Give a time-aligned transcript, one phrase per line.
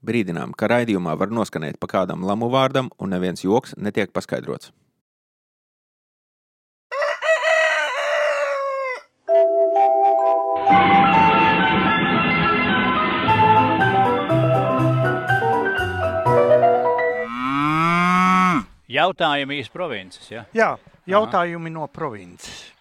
[0.00, 4.72] Brīdinām, ka raidījumā var noskanēt pa kādam lamu vārdam, un neviens joks netiek paskaidrots.
[18.90, 20.24] Jautājumi iz provinces.
[20.32, 20.48] Ja?
[20.56, 20.72] Jā,
[21.06, 22.72] jautājumi no provinces.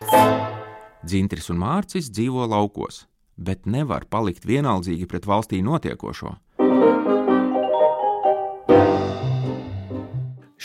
[1.04, 3.04] Dzintris un Mārcis dzīvo laukos,
[3.36, 6.34] bet nevar palikt vienaldzīgi pret valstī notiekošo.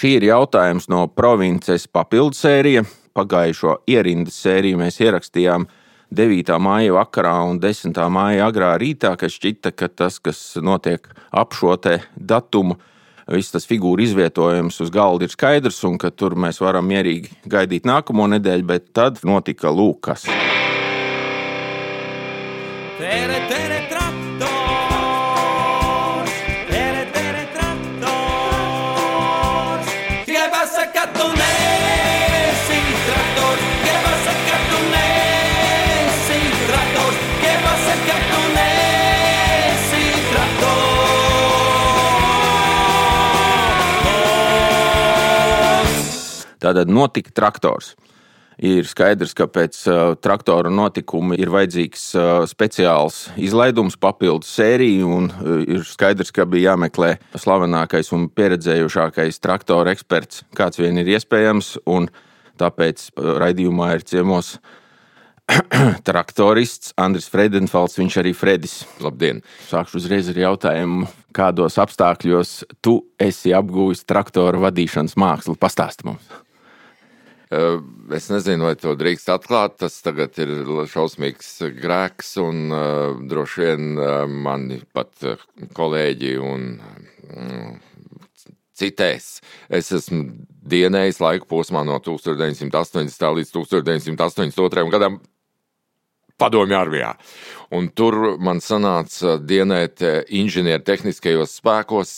[0.04, 2.82] Šī ir jautājums no provinces papildu sērija.
[3.16, 5.64] Pagājušo ierindas sēriju mēs ierakstījām
[6.12, 6.50] 9.
[6.60, 7.96] māja vakarā un 10.
[8.12, 11.78] māja agrā rītā, kas šķita, ka tas, kas notiek ap šo
[12.20, 12.76] datumu,
[13.32, 17.88] viss tas figūra izvietojums uz galda ir skaidrs, un ka tur mēs varam mierīgi gaidīt
[17.88, 20.28] nākamo nedēļu, bet tad notika lūkas.
[23.00, 23.73] Tere, tere,
[46.64, 47.92] Tātad notika traktors.
[48.62, 55.26] Ir skaidrs, ka pēc uh, traktora notikuma ir vajadzīgs uh, speciāls izlaidums, papildus sērija, un
[55.32, 61.74] uh, ir skaidrs, ka bija jāmeklē slavenākais un pieredzējušākais traktora eksperts, kāds vien ir iespējams.
[62.62, 64.54] Tāpēc uh, raidījumā ir ciemos
[66.08, 68.78] traktorists Andris Fredenfelds, viņš arī Fredis.
[69.02, 69.42] Labdien!
[69.66, 75.58] Sākšu uzreiz ar jautājumu, kādos apstākļos tu esi apguvis traktora vadīšanas mākslu?
[75.58, 76.43] Pastāsti mums!
[77.54, 79.78] Uh, Es nezinu, vai to drīkst atklāt.
[79.80, 80.50] Tas tagad ir
[80.92, 85.40] šausmīgs grēks, un uh, droši vien uh, mani pat uh,
[85.76, 87.94] kolēģi un uh,
[88.76, 89.38] citēs.
[89.72, 90.26] Es esmu
[90.68, 93.24] dienējis laika posmā no 1980.
[93.38, 94.90] līdz 1982.
[94.92, 95.22] gadam
[96.34, 97.12] Padomju armijā.
[97.74, 102.10] Un tur man sanāca dienēt eh, inženiertehniskajos spēkos,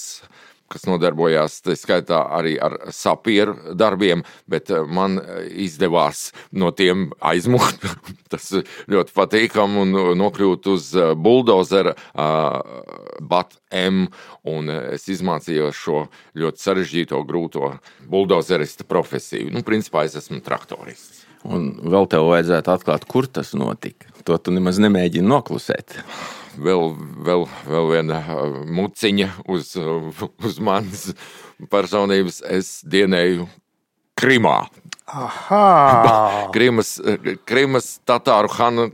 [0.73, 5.19] kas nodarbojās tā skaitā arī ar sapieru darbiem, bet eh, man
[5.51, 7.87] izdevās no tiem aizmukt.
[8.33, 8.51] Tas
[8.91, 14.07] ļoti patīkami un nokļūt uz eh, buldozera BAT M,
[14.49, 16.03] un es izmācījos šo
[16.39, 17.75] ļoti sarežģīto, grūto
[18.11, 19.53] buldozerista profesiju.
[19.55, 21.25] Nu, principā es esmu traktorists.
[21.47, 24.11] Un vēl tev vajadzētu atklāt, kur tas notika.
[24.27, 26.01] To tu nemaz nemēģini noklusēt.
[26.57, 26.91] Vēl,
[27.27, 31.11] vēl, vēl viena uh, muciņa uz, uh, uz manas
[31.73, 32.41] personības.
[32.47, 33.49] Es dienēju
[34.17, 34.59] Krimā.
[35.07, 36.49] Aha!
[36.55, 36.97] Krimas,
[37.47, 38.89] Krimas Tatāru Hanu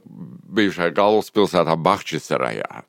[0.52, 2.82] bijušajā galvaspilsētā Bahčisarajā.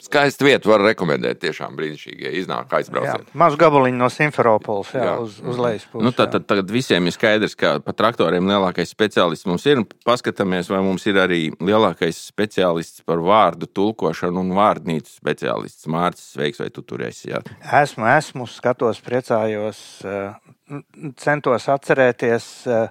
[0.00, 1.40] Skaista vieta, var rekomendēt.
[1.42, 3.26] Tiešām brīnišķīgi, ja iznāk Jā, aizbrauciet.
[3.36, 5.14] maz gabaliņu no Simferopolis, jā, Jā.
[5.20, 6.04] uz, uz lejas pusi.
[6.06, 9.82] Nu, tad, tad tagad visiem ir skaidrs, ka par traktoriem lielākais speciālists mums ir.
[10.08, 15.88] Paskatāmies, vai mums ir arī lielākais speciālists par vārdu tulkošanu un vārdnīcu speciālists.
[15.90, 17.30] Mārcis, sveiks, vai tu tur esi?
[17.34, 17.42] Jā.
[17.82, 20.80] Esmu, esmu, skatos, priecājos, eh,
[21.20, 22.88] centos atcerēties eh,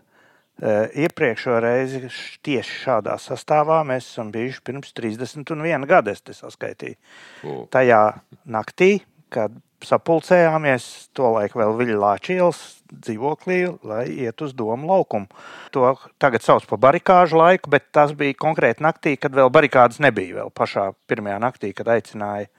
[0.59, 2.01] iepriekšējo reizi
[2.43, 3.79] tieši šādā sastāvā.
[3.87, 6.99] Mēs esam bijuši pirms 31 gada, es te saskaitīju.
[7.47, 7.55] O.
[7.71, 8.01] Tajā
[8.49, 8.99] naktī,
[9.33, 9.55] kad
[9.85, 12.59] sapulcējāmies, tolaik vēl Viļņāča ielas
[12.91, 15.29] dzīvoklī, lai iet uz domu laukumu.
[15.75, 20.41] To tagad sauc par barikāžu laiku, bet tas bija konkrēti naktī, kad vēl barikādas nebija.
[20.41, 22.49] Vēl pašā pirmajā naktī, kad aicināja,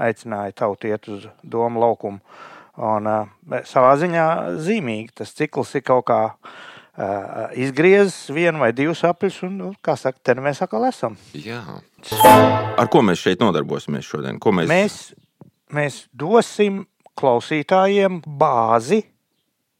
[0.00, 2.24] aicināja tautu iet uz domu laukumu.
[2.80, 4.26] Un, uh, savā ziņā
[4.62, 6.52] zīmīgi tas cikls ir kaut kā uh,
[7.56, 11.16] izgriezis vienu vai divus apļus, un, nu, kā saka, te nu mēs atkal esam.
[11.36, 11.62] Jā,
[12.80, 14.40] Ar ko mēs šeit nodarbosimies šodien?
[14.42, 14.68] Ko mēs...
[14.70, 14.98] Mēs,
[15.76, 16.84] mēs dosim
[17.20, 19.02] klausītājiem bāzi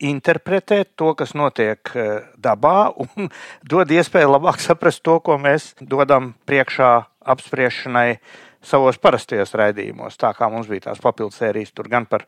[0.01, 1.93] interpretēt to, kas notiek
[2.41, 3.31] dabā, un
[3.73, 6.93] dod iespēju labāk saprast to, ko mēs dodam priekšā
[7.35, 8.09] apspriešanai
[8.65, 10.19] savos parastajos raidījumos.
[10.21, 12.27] Tā kā mums bija tās papildus sērijas, tur gan par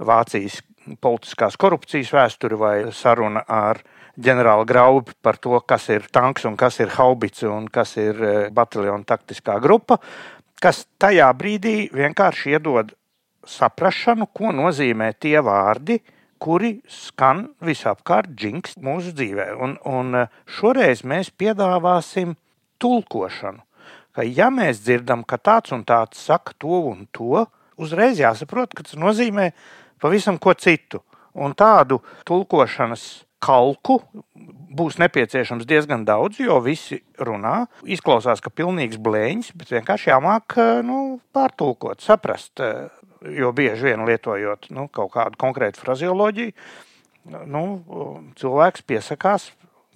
[0.00, 0.60] Vācijas
[1.00, 3.82] politiskās korupcijas vēsturi vai saruna ar
[4.18, 8.48] ģenerāli Graubi par to, kas ir tanks un kas ir haubice un kas ir eh,
[8.54, 10.00] bataljona taktiskā grupa,
[10.60, 12.94] kas tajā brīdī vienkārši iedod
[13.46, 16.00] saprašanu, ko nozīmē tie vārdi,
[16.40, 19.50] kuri skan visapkārt džinks mūsu dzīvē.
[19.60, 22.36] Un, un eh, šoreiz mēs piedāvāsim
[22.80, 23.64] tulkošanu.
[24.10, 27.44] Ka ja mēs dzirdam, ka tāds un tāds saka to un to,
[27.80, 29.52] uzreiz jāsaprot, ka tas nozīmē
[30.02, 31.04] pavisam ko citu.
[31.38, 33.04] Un tādu tulkošanas
[33.42, 33.98] kalku
[34.70, 37.64] būs nepieciešams diezgan daudz, jo visi runā.
[37.82, 42.60] Izklausās, ka pilnīgs blēņas, bet vienkārši jāmāk eh, nu, pārtulkot, saprast.
[42.64, 42.88] eh,
[43.20, 46.54] Jo bieži vien lietojot nu, kaut kādu konkrētu frazioloģiju,
[47.52, 47.64] nu,
[48.40, 49.50] cilvēks piesakās,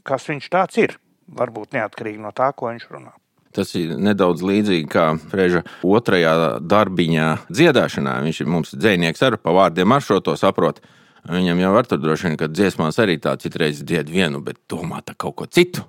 [0.05, 0.99] kas viņš tāds ir.
[1.25, 3.15] Varbūt neatkarīgi no tā, ko viņš runā.
[3.57, 8.19] Tas ir nedaudz līdzīgi kā Freža otrajā darbiņā dziedāšanā.
[8.27, 10.83] Viņš ir mums dzinieks ar pa vārdiem maršo to saprot.
[11.25, 15.01] Viņam jau var tur droši vien, ka dziesmās arī tā citreiz dzied vienu, bet domā
[15.05, 15.87] tā kaut ko citu.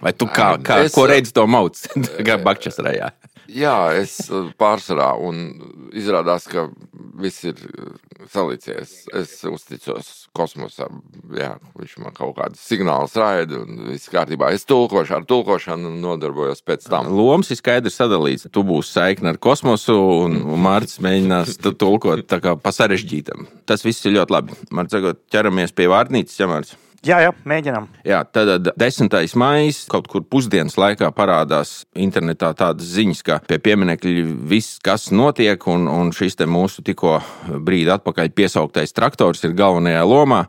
[0.00, 1.76] Vai tu kā, kā Es- ko redzi to mauc?
[2.26, 3.12] kā bakčas rajā.
[3.50, 4.28] Jā, es
[4.60, 5.40] pārsvarā, un
[5.98, 6.68] izrādās, ka
[7.18, 7.58] viss ir
[8.30, 8.92] salīdzies.
[9.18, 11.00] Es uzticos kosmosam,
[11.34, 14.52] jā, viņš man kaut kādus signālus raida, un viss kārtībā.
[14.54, 17.10] Es tulkošu ar tulkošanu un nodarbojos pēc tam.
[17.16, 18.46] Lomas ir skaidri sadalīts.
[18.54, 19.96] Tu būsi saikne ar kosmosu,
[20.28, 23.48] un Mārcis mēģinās tu tulkot tā kā pa sarežģītam.
[23.66, 24.60] Tas viss ir ļoti labi.
[24.70, 26.78] Man liekas, ķeramies pie vārnīcas, ja Mārcis.
[27.00, 27.86] Jā, jā, mēģinām.
[28.04, 29.14] Jā, tad 10.
[29.40, 35.64] maija kaut kur pusdienas laikā parādās internetā tādas ziņas, ka pie pieminiekļa viss, kas notiek,
[35.72, 37.16] un, un šis mūsu tikko
[37.64, 40.42] brīdi atpakaļ piesauktais traktors ir galvenajā lomā.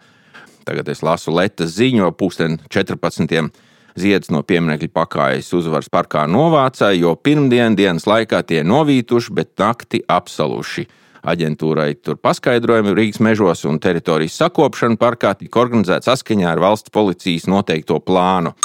[0.67, 3.47] Tagad es lasu Latvijas ziņo, pūksteni 14.
[3.95, 10.03] Ziedus no pieminiekļa pakāpjas uzvaras parkā novācā, jo pirmdien dienas laikā tie novītuši, bet nakti
[10.03, 10.89] apsaluši.
[11.21, 17.45] Aģentūrai tur paskaidrojumi Rīgas mežos un teritorijas sakopšana parkā tika organizēta saskaņā ar valsts policijas
[17.51, 18.55] noteikto plānu.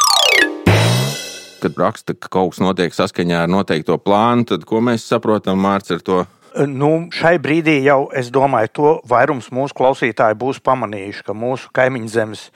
[1.60, 5.98] Kad raksta, ka kaut kas notiek saskaņā ar noteikto plānu, tad ko mēs saprotam, Mārcis,
[5.98, 6.18] ar to?
[6.56, 12.08] Nu, šai brīdī jau es domāju, to vairums mūsu klausītāji būs pamanījuši, ka mūsu kaimiņu
[12.08, 12.46] zemes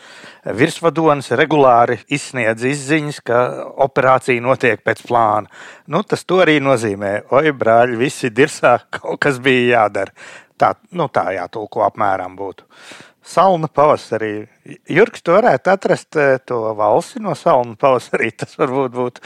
[0.57, 3.41] virsvadonis regulāri izsniedz izziņas, ka
[3.85, 5.53] operācija notiek pēc plāna.
[5.85, 10.17] Nu, tas arī nozīmē, oi, brāļi, visi dirsā, kaut kas bija jādara.
[10.61, 12.65] Tā, nu, tā jātulko apmēram būtu.
[13.21, 14.49] Salna pavasarī.
[14.89, 18.31] Jurks, tu varētu atrast eh, to valsi no salna pavasarī.
[18.41, 19.25] Tas varbūt būtu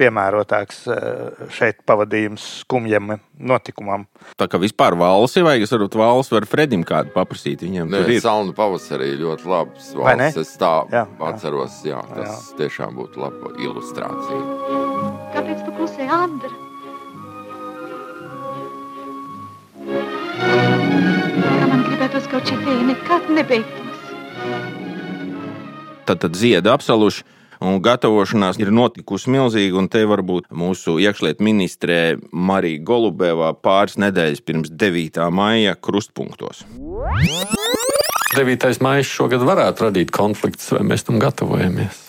[0.00, 4.08] piemērotāks eh, šeit pavadījums skumjam notikumam.
[4.40, 7.62] Tā kā vispār valsts, vai es varu valsts, var Fredim kādu paprasīt.
[7.62, 8.20] Viņam Nē, ir.
[8.24, 10.42] Salnu pavasarī ļoti labs valsts.
[10.42, 11.06] Es tā jā.
[11.30, 12.62] atceros, jā, tas jā.
[12.64, 14.72] tiešām būtu laba ilustrācija.
[15.36, 16.65] Kāpēc tu klusē, Andra?
[22.16, 23.98] Kā man gribētos, ka šī pieeja nekad nebeigtos.
[26.06, 27.24] Tad, tad zieda apsaluši.
[27.60, 34.42] Un gatavošanās ir notikusi milzīga, un te varbūt mūsu iekšlietu ministrē Marija Golubēvā pāris nedēļas
[34.44, 35.30] pirms 9.
[35.32, 36.66] maija krustpunktos.
[38.36, 38.66] 9.
[38.84, 42.02] maija šogad varētu radīt konfliktus, vai mēs tam gatavojamies?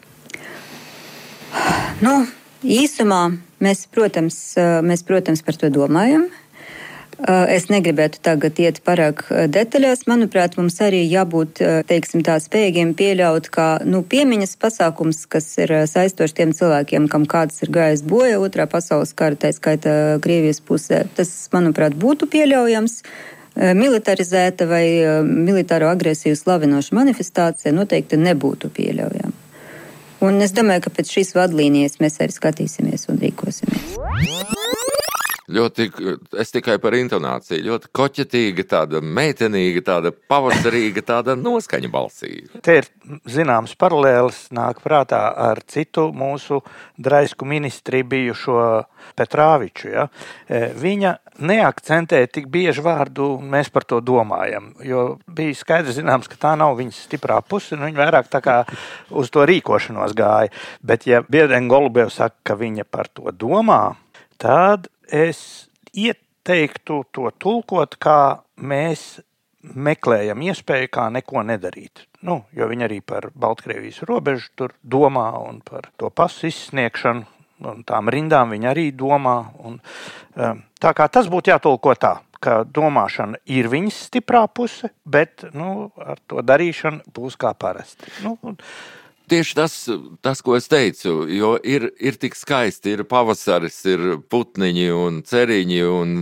[2.04, 2.18] Nu,
[2.63, 3.21] īsumā
[3.63, 4.42] mēs, protams,
[4.83, 6.27] mēs, protams, par to domājam.
[7.25, 10.04] Es negribētu tagad iet pārāk detaļās.
[10.06, 16.38] Manuprāt, mums arī jābūt teiksim, tā, spējīgiem pieļaut, ka nu, piemiņas pasākums, kas ir saistošs
[16.38, 21.34] tiem cilvēkiem, kam kāds ir gājis bojā otrā pasaules kara, tā skaitā Krievijas pusē, tas,
[21.56, 23.02] manuprāt, būtu pieļaujams.
[23.58, 24.86] Militarizēta vai
[25.25, 29.34] militāro agresiju slavinoša manifestācija noteikti nebūtu pieļaujama.
[30.28, 33.98] Un es domāju, ka pēc šīs vadlīnijas mēs arī skatīsimies un rīkosimies.
[35.48, 35.86] Ļoti,
[36.44, 37.64] es tikai par intonāciju.
[37.70, 42.32] Ļoti koķetīga, tāda meitenīga, tāda pavasarīga, tāda noskaņa balsī.
[42.66, 42.90] Te ir
[43.32, 46.60] zināms paralēlis, nāk prātā ar citu mūsu
[47.00, 48.66] draisku ministri bijušo
[49.16, 49.88] Petrāviču.
[49.94, 50.10] Ja?
[50.52, 51.14] E, Viņa
[51.48, 54.74] neakcentē tik bieži vārdu, un mēs par to domājam.
[54.83, 58.57] Jo bija skaidrs, zināms, ka tā nav viņas stiprā puse, un viņa vairāk tā kā
[59.16, 60.52] uz to rīkošanos gāja.
[60.83, 63.95] Bet, ja Biedrēna Golubēva saka, ka viņa par to domā,
[64.44, 69.18] tad es ieteiktu to tulkot, kā mēs
[69.76, 72.06] meklējam iespēju, kā neko nedarīt.
[72.28, 77.26] Nu, jo viņi arī par Baltkrievijas robežu tur domā un par to pasu izsniegšanu.
[77.68, 79.37] Un tām rindām viņi arī domā.
[79.66, 79.80] Un,
[80.37, 85.90] um, tā kā tas būtu jātulko tā, ka domāšana ir viņas stiprā puse, bet nu,
[85.97, 88.11] ar to darīšanu būs kā parasti.
[88.21, 88.59] Nu, un,
[89.28, 89.74] Tieši tas,
[90.24, 95.81] tas, ko es teicu, jo ir, ir tik skaisti, ir pavasaris, ir putniņi un ceriņi,
[95.92, 96.14] un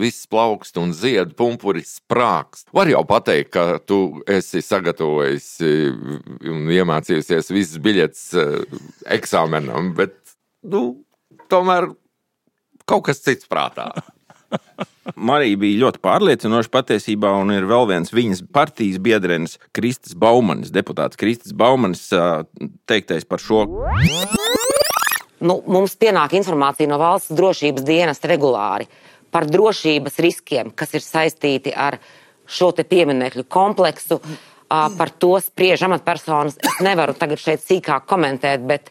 [0.00, 2.64] viss plaukst un zied, pumpuris sprāks.
[2.72, 5.50] Var jau pateikt, ka tu esi sagatavojis
[6.48, 8.80] un iemācījusies visas biļetes eh,
[9.18, 10.16] eksāmenam, bet
[10.64, 10.86] nu,
[11.52, 11.90] tomēr
[12.88, 13.90] kaut kas cits prātā.
[15.28, 21.18] Marija bija ļoti pārliecinoša patiesībā, un ir vēl viens viņas partijas biedrenis, Kristis Baumanis, deputāts
[21.20, 22.08] Kristis Baumanis,
[22.90, 23.64] teiktais par šo.
[25.40, 28.88] nu, mums pienāk informācija no valsts drošības dienas regulāri
[29.30, 31.98] par drošības riskiem, kas ir saistīti ar
[32.46, 34.20] šo pieminiektu kompleksu,
[34.68, 36.56] par to spriež amatpersonas.
[36.62, 38.90] Es nevaru tagad šeit sīkāk komentēt, bet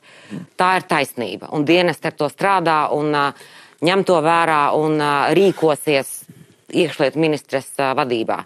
[0.60, 1.50] tā ir taisnība.
[1.56, 3.26] Un dienesti ar to strādā un ā,
[3.84, 5.00] ņem to vērā un
[5.36, 6.12] rīkosies
[6.76, 8.44] iekšlietu ministres vadībā.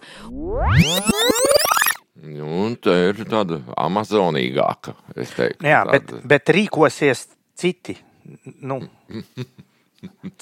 [2.20, 5.66] Nu, Un tā ir tāda amazonīgāka, es teiktu.
[5.66, 6.20] Jā, bet, tāda.
[6.28, 7.24] bet rīkosies
[7.58, 7.96] citi.
[8.62, 8.82] Nu,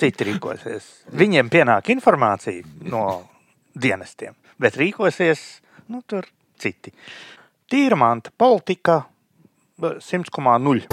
[0.01, 0.87] citi rīkosies.
[1.17, 3.03] Viņiem pienāk informācija no
[3.77, 5.45] dienestiem, bet rīkosies
[5.93, 6.27] nu, tur
[6.59, 6.91] citi.
[7.69, 9.01] Tīra manta politika
[9.77, 10.87] 100,0.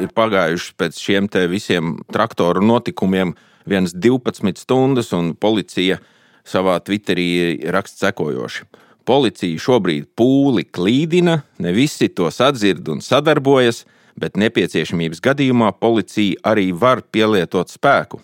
[0.00, 3.34] ir pagājuši pēc šiem te visiem traktoru notikumiem
[3.68, 5.98] vienas 12 stundas, un policija
[6.40, 8.64] savā Twitterī raksta sekojoši.
[9.04, 13.84] Policija šobrīd pūli klīdina, ne visi to sadzird un sadarbojas,
[14.16, 18.22] bet nepieciešamības gadījumā policija arī var pielietot spēku.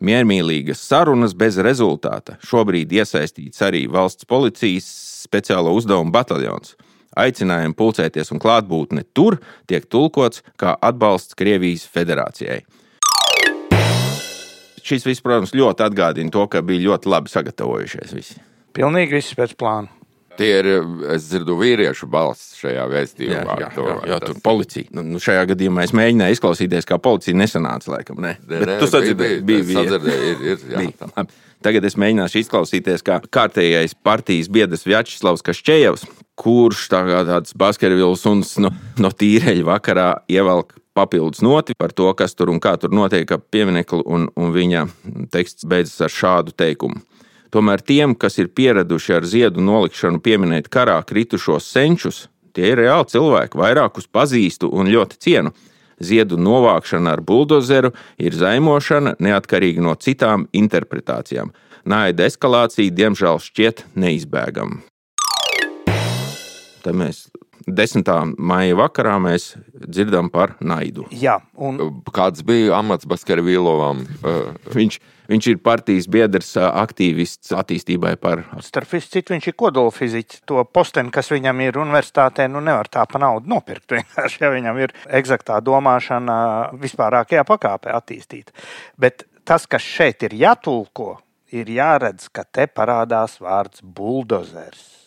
[0.00, 2.38] Miermīlīgas sarunas bez rezultāta.
[2.40, 4.88] Šobrīd iesaistīts arī valsts policijas
[5.28, 6.72] speciālo uzdevumu bataljons.
[7.18, 12.60] Aicinājumi pulcēties un klātbūtne tur tiek tulkots kā atbalsts Krievijas federācijai.
[14.80, 18.38] Šis viss, protams, ļoti atgādina to, ka bija ļoti labi sagatavojušies visi.
[18.74, 19.90] Pilnīgi viss pēc plāna.
[20.38, 20.66] Tie ir,
[21.12, 23.42] es dzirdu, vīriešu balss šajā vēstījumā.
[23.44, 24.86] Jā, jā, To- jā, jā, tas- tur policija.
[24.96, 27.90] Nu, nu, šajā gadījumā es mēģināju izklausīties, kā policija nesanāca.
[27.92, 28.36] Laikam, ne?
[28.46, 31.26] Nē, Bet nē, tu sadzirdēji, bija, es bija, sadzirdēju, ir, ir, jā, bija.
[31.60, 36.06] Tagad es mēģināšu izklausīties, kā kārtējais partijas biedrs Vjačeslavs Kašķējevs,
[36.40, 42.08] kurš tā kā tāds baskervils un no, no tīreļa vakarā ievelk papildus noti par to,
[42.16, 44.86] kas tur un kā tur notiek ap pieminekli, un, un viņa
[45.32, 47.04] teksts beidzas ar šādu teikumu.
[47.52, 53.10] Tomēr tiem, kas ir pieraduši ar ziedu nolikšanu pieminēt karā kritušos senčus, tie ir reāli
[53.10, 55.52] cilvēki, vairākus pazīstu un ļoti cienu.
[56.00, 61.52] Ziedu novākšana ar buldozeru ir zaimošana neatkarīgi no citām interpretācijām.
[61.84, 64.80] Naida eskalācija, diemžēl, šķiet neizbēgama.
[66.80, 67.26] Tad mēs
[67.66, 68.34] 10.
[68.38, 71.06] maija vakarā mēs dzirdam par naidu.
[71.12, 74.04] Jā, un Kāds bija amats Baskarvīlovam?
[74.20, 74.98] Uh, Viņš,
[75.30, 80.44] viņš ir partijas biedrs, aktīvists attīstībai par starp citu viņš ir kodolfiziķis.
[80.50, 83.90] To posteni, kas viņam ir universitātē, nu nevar tā pa naudu nopirkt.
[83.96, 86.38] Vienkārši, ja viņam ir eksaktā domāšana
[86.80, 88.54] vispārākajā pakāpē attīstīta.
[89.00, 91.18] Bet tas, kas šeit ir jātulko,
[91.52, 94.99] ir jāredz, ka te parādās vārds buldozers.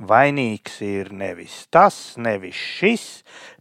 [0.00, 3.06] Vainīgs ir nevis tas, nevis šis.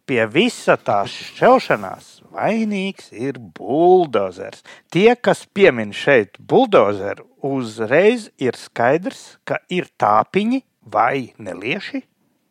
[0.08, 4.64] Pie visa tā šķelšanās vainīgs ir buldozers.
[4.90, 12.02] Tie, kas piemin šeit buldozeru, uzreiz ir skaidrs, ka ir tāpiņi vai nelieši,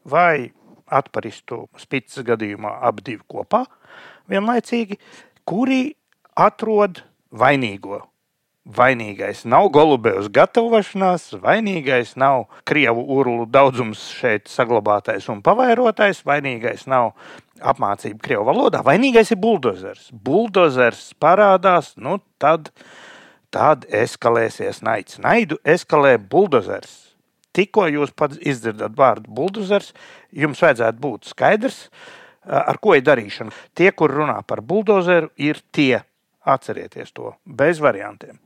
[0.05, 0.53] vai
[0.87, 3.65] atparistu spītas gadījumā abi divi kopā
[4.29, 5.01] vienlaicīgi,
[5.49, 5.97] kuri
[6.37, 7.03] atrod
[7.33, 8.05] vainīgo.
[8.69, 17.15] Vainīgais nav Golubevs gatavošanās, vainīgais nav krievu urlu daudzums šeit saglabātais un pavairotais, vainīgais nav
[17.65, 20.11] apmācība krievu valodā, vainīgais ir buldozers.
[20.13, 22.69] Buldozers parādās, nu tad,
[23.49, 25.17] tad eskalēsies naids.
[25.25, 27.15] Naidu eskalē buldozers.
[27.57, 29.95] Tikko jūs pats izdzirdat vārdu buldozers,
[30.29, 31.79] jums vajadzētu būt skaidrs,
[32.45, 33.57] ar ko ir darīšana.
[33.73, 36.03] Tie, kur runā par buldozeru, ir tie.
[36.49, 38.37] Atcerieties to bez variantiem.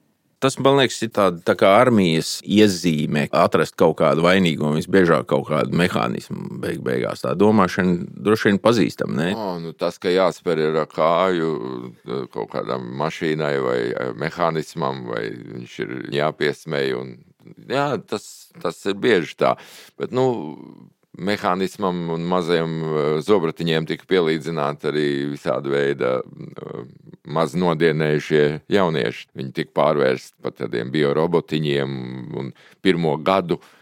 [0.42, 5.46] Tas, man liekas, ir tāda tā kā armijas iezīme, atrast kaut kādu vainīgo, visbiežāk kaut
[5.52, 6.58] kādu mehānismu.
[6.64, 9.14] Beig, beigās tā domāšana droši vien pazīstama.
[9.20, 9.28] ne?
[9.38, 15.04] oh, nu, tas, ka jāspēr ir ar kāju uh, kaut kādam mašīnai vai uh, mehānismam,
[15.12, 16.96] vai viņš ir jāpiesmēj.
[16.98, 17.14] Un,
[17.70, 18.26] jā, tas,
[18.58, 19.54] tas ir bieži tā.
[19.94, 20.26] Bet, nu,
[21.18, 26.14] mehānismam un mazajiem uh, zobratiņiem tika pielīdzināti arī visādi veidi
[27.32, 29.28] maz nodienējušie jaunieši.
[29.38, 31.94] Viņi tika pārvērsti par tādiem biorobotiņiem
[32.40, 32.50] un
[32.82, 33.60] pirmo gadu.
[33.60, 33.78] uh,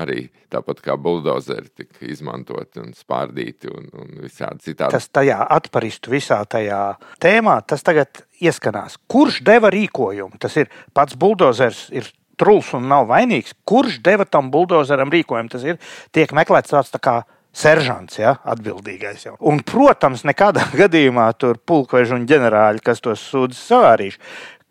[0.00, 4.96] Arī tāpat kā buldozeri tika izmantoti un spārdīti un, un visādi citādi.
[4.96, 6.80] Tas tajā atparistu visā tajā
[7.20, 8.96] tēmā, tas tagad ieskanās.
[9.10, 10.40] Kurš deva rīkojumu?
[10.40, 12.08] Tas ir pats buldozers, ir
[12.40, 13.54] truls un nav vainīgs.
[13.68, 15.52] Kurš deva tam buldozeram rīkojumu?
[15.52, 15.80] Tas ir
[16.14, 17.18] tiek meklēts tāds tā kā
[17.56, 19.26] seržants, ja, atbildīgais.
[19.26, 19.34] Jau.
[19.50, 24.22] Un, protams, nekādā gadījumā tur pulkveži un ģenerāļi, kas tos sūdzas savārīši.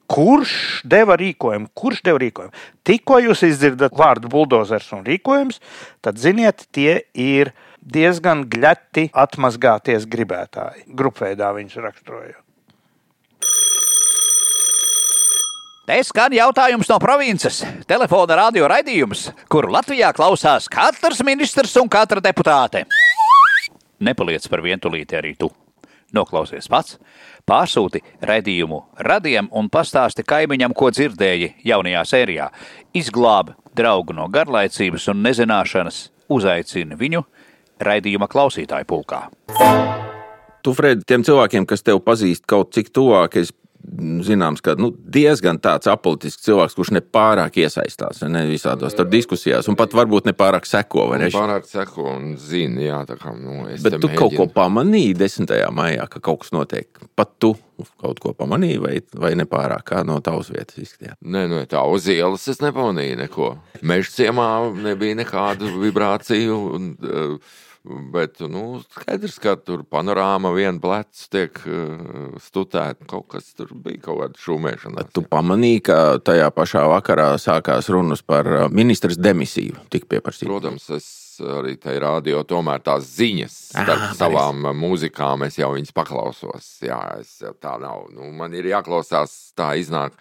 [0.10, 0.52] Kurš
[0.90, 1.70] deva rīkojumu?
[1.78, 2.64] Kurš deva rīkojumu?
[2.88, 5.62] Tikko jūs izdzirdat vārdu buldozers un rīkojums,
[6.02, 7.54] tad ziniet, tie ir
[7.86, 10.88] diezgan gļati atmazgāties gribētāji.
[10.98, 12.40] Grupveidā viņš raksturoja.
[15.90, 17.64] Te skan jautājums no provinces.
[17.90, 22.84] Telefona radio raidījums, kuru Latvijā klausās katrs ministrs un katra deputāte.
[23.98, 25.50] Nepaliec par vientulīti arī tu.
[26.14, 27.00] Noklausies pats,
[27.50, 32.52] pārsūti raidījumu radiem un pastāsti kaimiņam, ko dzirdēji jaunajā sērijā.
[32.94, 37.24] Izglābi draugu no garlaicības un nezināšanas, uzaicina viņu
[37.82, 39.24] raidījuma klausītāju pulkā.
[40.62, 43.56] Tu, Fred, tiem cilvēkiem, kas tev pazīst kaut cik tuvāk, es
[44.26, 49.70] zināms, ka nu, diezgan tāds apolitisks cilvēks, kurš ne pārāk iesaistās ne visādos tur diskusijās,
[49.72, 51.08] un pat varbūt ne pārāk seko.
[51.18, 51.32] ne?
[51.34, 54.56] Pārāk seko un zina, jā, tā kā, nu, es Bet tu kaut ko mēģinu.
[54.56, 55.56] pamanīji 10.
[55.76, 57.02] maijā, ka kaut kas notiek.
[57.18, 57.56] Pat tu
[58.02, 61.18] kaut ko pamanīji, vai, vai ne pārāk kā no tavas vietas izskatījās.
[61.24, 63.54] Nē, nu, tā uz ielas es nepamanīju neko.
[63.82, 66.60] Meža ciemā nebija nekādu vibrāciju.
[66.76, 73.08] Un, uh, Bet, nu, skaidrs, ka tur panorāma viena plecs tiek uh, stutēta.
[73.08, 75.06] Kaut kas tur bija, kaut kāda šūmēšana.
[75.16, 79.80] Tu pamanīji, ka tajā pašā vakarā sākās runas par uh, ministrs demisiju.
[79.96, 80.50] Tik pieprasīts.
[80.52, 81.08] Protams, es
[81.40, 86.70] arī tajā radio tomēr tās ziņas starp Ah, savām uh, mūzikām, es jau viņas paklausos.
[86.84, 88.10] Jā, es tā nav.
[88.12, 90.20] Nu, man ir jāklausās, tā iznāk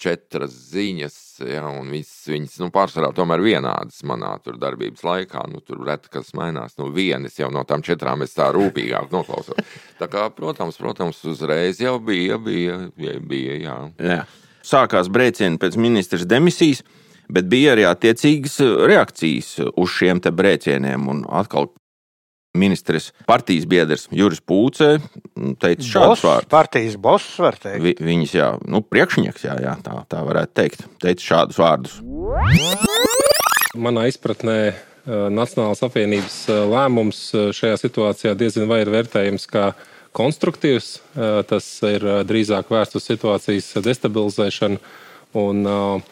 [0.00, 5.44] četras ziņas, jā, un visas viņas nu, pārsvarā tomēr vienādas manā tur darbības laikā.
[5.50, 6.76] Nu, tur reti kas mainās.
[6.80, 9.60] Nu, vienas jau no tām četrām es tā rūpīgāk noklausos.
[10.00, 13.78] Tā kā, protams, protams, uzreiz jau bija, bija, bija, jā.
[14.02, 14.20] Jā.
[14.64, 16.82] Sākās brēcieni pēc ministrs demisijas,
[17.32, 18.58] bet bija arī attiecīgas
[18.88, 21.08] reakcijas uz šiem brēcieniem.
[21.12, 21.70] Un atkal
[22.54, 24.96] ministrs partijas biedrs Juris Pūce
[25.62, 26.50] teica šādus vārdus.
[26.52, 27.82] partijas boss, var teikt.
[27.84, 31.96] Vi, viņas, jā, nu, priekšnieks, jā, jā tā, tā varētu teikt, teica šādus vārdus.
[33.74, 34.76] Manā izpratnē eh,
[35.34, 39.72] Nacionālās apvienības eh, lēmums eh, šajā situācijā diezgan vai ir vērtējams kā
[40.14, 40.92] konstruktīvs.
[41.50, 44.78] Tas ir drīzāk vērsts uz situācijas destabilizēšanu
[45.34, 46.02] un, eh,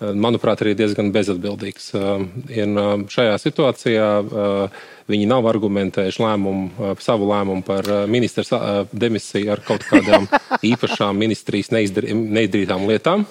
[0.00, 1.90] manuprāt, arī diezgan bezatbildīgs.
[1.94, 4.78] Eh, Un eh, šajā situācijā eh,
[5.08, 9.82] viņi nav argumentējuši lēmumu, eh, savu lēmumu par eh, ministra sa- eh, demisiju ar kaut
[9.88, 10.28] kādām
[10.72, 13.26] īpašām ministrijas neizdar- neizdarītām lietām.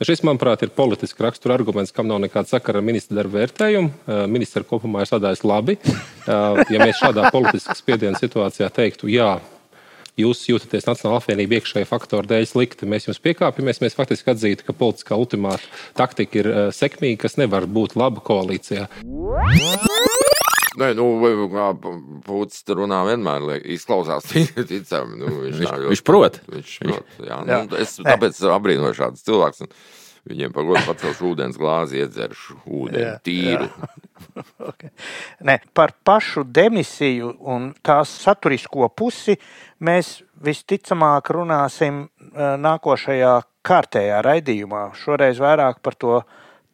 [0.00, 3.90] Nu, Šis, manuprāt, ir politiski rakstura arguments, kam nav nekāda sakara ar ministra darba vērtējumu.
[4.08, 5.76] Eh, Ministra kopumā ir strādājis labi.
[5.76, 9.38] Eh, Ja mēs šādā politiskā spiediena situācijā teiktu, jā,
[10.22, 14.76] jūs jūtaties Nacionālā apvienība iekšējā faktora dēļ slikti, mēs jums piekāpjamies, mēs faktiski atzītu, ka
[14.76, 15.64] politiskā ultimāta
[15.98, 18.88] taktika ir eh, sekmīga, kas nevar būt laba koalīcijā.
[20.80, 21.06] Nē, nu,
[21.50, 21.70] kā
[22.26, 24.28] Pūtis tur runā vienmēr, lai izklausās
[24.70, 25.18] ticami.
[25.18, 26.38] Nu, viņš, Viņš- tā viņš prot.
[26.52, 27.40] Viņš prot, jā.
[27.50, 27.62] Jā.
[27.66, 29.66] Nu, es tāpēc abrīnoju šādus cilvēkus.
[29.66, 29.74] un
[30.28, 33.70] Viņiem par godu pacelšu ūdens glāzi, iedzeršu ūdeni Jā, tīru.
[34.60, 34.90] Okay.
[35.48, 39.32] Ne, par pašu demisiju un tās saturisko pusi
[39.80, 42.04] mēs visticamāk runāsim
[42.36, 43.32] nākošajā
[43.66, 44.90] kārtējā raidījumā.
[44.96, 46.20] Šoreiz vairāk par to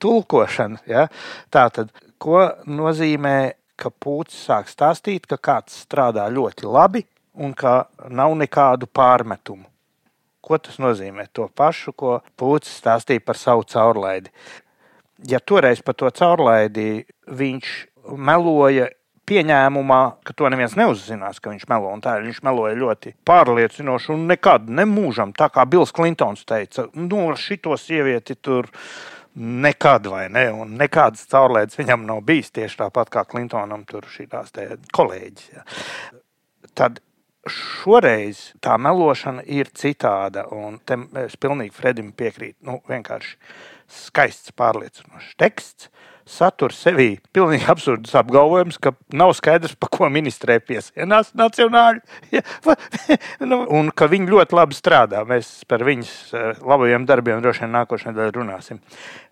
[0.02, 0.82] tulkošanu.
[0.90, 1.06] Ja?
[1.50, 1.92] Tātad,
[2.22, 7.04] ko nozīmē, ka pūcis sāk stāstīt, ka kāds strādā ļoti labi
[7.36, 9.66] un ka nav nekādu pārmetumu?
[10.46, 11.26] Ko tas nozīmē?
[11.34, 14.30] To pašu, ko pūcis stāstīja par savu caurlaidi
[15.24, 17.72] ja toreiz par to caurlaidi viņš
[18.16, 18.88] meloja
[19.26, 21.92] pieņēmumā, ka to neviens neuzzinās, ka viņš melo.
[22.02, 27.76] Tā viņš meloja ļoti pārliecinoši un nekad, nemūžam, tā kā Bills Klintons teica, no šito
[27.80, 28.70] sievieti tur.
[29.36, 30.46] Nekad, vai ne?
[30.48, 34.54] Un nekādas caurlaides viņam nav bijis tieši tāpat kā Klintonam, tur šīs
[34.96, 35.50] kolēģis.
[35.52, 35.64] Ja.
[36.72, 37.02] Tad
[37.50, 40.46] šoreiz tā melošana ir citāda.
[40.54, 40.78] Un
[41.22, 42.58] es pilnīgi Fredim piekrītu.
[42.66, 43.36] Nu, vienkārši
[43.92, 45.90] skaists, pārliecinošs teksts.
[46.26, 52.02] Satur sevī pilnīgi absurds apgalvojums, ka nav skaidrs, pa ko ministrē piesienās nacionāļi.
[53.50, 55.22] Nu, un ka viņi ļoti labi strādā.
[55.28, 58.80] Mēs par viņas eh, labajiem darbiem droši vien nākošajā nedēļā runāsim.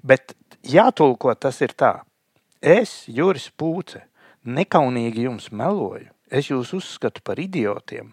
[0.07, 1.97] Bet jātulko tas ir tā.
[2.65, 4.05] Es, Juris Pūce,
[4.45, 6.11] nekaunīgi jums meloju.
[6.35, 8.11] Es jūs uzskatu par idiotiem.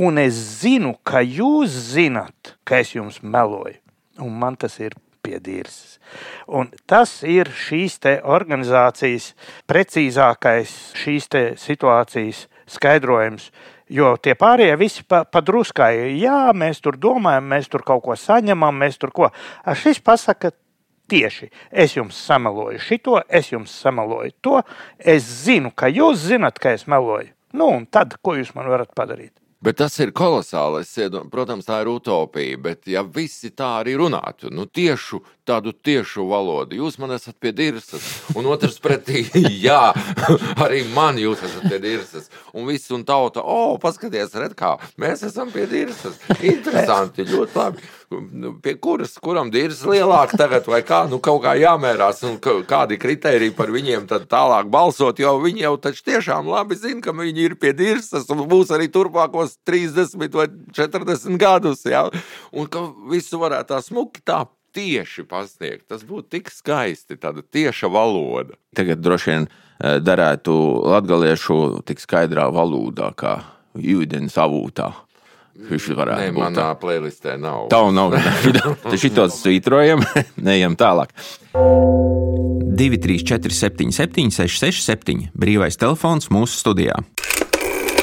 [0.00, 3.76] Un es zinu, ka jūs zinat, ka es jums meloju.
[4.20, 5.98] Un man tas ir piedīrs.
[6.46, 9.32] Un tas ir šīs te organizācijas
[9.70, 13.50] precīzākais šīs te situācijas skaidrojums.
[13.90, 18.76] Jo tie pārējie visi pa, padruskai, jā, mēs tur domājam, mēs tur kaut ko saņemam,
[18.78, 19.30] mēs tur ko.
[19.66, 20.52] A šis pasaka
[21.10, 24.62] tieši, es jums sameloju šito, es jums sameloju to,
[24.98, 27.32] es zinu, ka jūs zinat, ka es meloju.
[27.52, 29.34] Nu, un tad, ko jūs man varat padarīt?
[29.60, 30.80] Bet tas ir kolosāli.
[30.88, 32.56] Iedom- Protams, tā ir utopija.
[32.56, 37.52] Bet, ja visi tā arī runātu, nu, tiešu, tādu tiešu valodu, jūs man esat pie
[37.52, 38.00] dirzas,
[38.38, 39.26] un otrs pretī,
[39.66, 39.92] jā,
[40.64, 42.30] arī man jūs esat pie dirzas.
[42.54, 46.16] Un viss un tauta, o, paskaties, red, kā mēs esam pie dirzas.
[46.40, 47.84] Interesanti, ļoti labi.
[48.10, 52.98] Nu, Pie kuras, kuram dirzas lielāka tagad, vai kā, nu, kaut kā jāmērās, un kādi
[52.98, 57.44] kriteriji par viņiem tad tālāk balsot, jo viņi jau taču tiešām labi zina, ka viņi
[57.46, 62.08] ir pie dirzas un būs arī turpmākos 30 vai 40 gadus, jā,
[62.50, 64.42] un ka visu varētu tā smuki tā
[64.74, 65.86] tieši pasniegt.
[65.90, 68.58] Tas būtu tik skaisti, tāda tieša valoda.
[68.76, 70.56] Tagad droši vien eh, derētu
[70.96, 73.38] latgaliešu tik skaidrā valodā, kā
[73.78, 74.90] ūdens avūtā.
[75.68, 76.78] Viņš varētu Nē, būt manā tā.
[76.80, 77.68] playlistē nav.
[77.72, 78.16] Tā nav.
[78.82, 80.02] Tad šitos svītrojam,
[80.48, 81.12] neejam tālāk.
[81.52, 85.28] 2, 3, 4, 7, 7, 6, 6, 7.
[85.36, 86.96] Brīvais telefons mūsu studijā.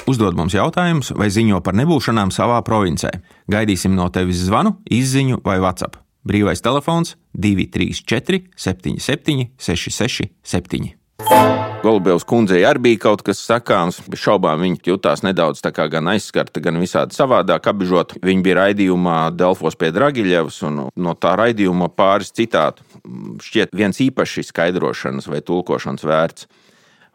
[0.08, 3.10] Uzdod mums jautājumus vai ziņo par nebūšanām savā provincē.
[3.52, 6.00] Gaidīsim no tevis zvanu, izziņu vai WhatsApp.
[6.28, 10.32] Brīvais telefons 234 77 66
[11.78, 11.84] 7.
[11.84, 14.00] Golubevs kundzei arī bija kaut kas sakāms.
[14.10, 18.16] Bez šaubām viņa jutās nedaudz gan aizskarta, gan visādi savādāk apbežot.
[18.24, 22.82] Viņa bija raidījumā Delfos pie Dragiļevas, un no tā raidījuma pāris citātu
[23.42, 26.48] šķiet viens īpaši skaidrošanas vai tulkošanas vērts.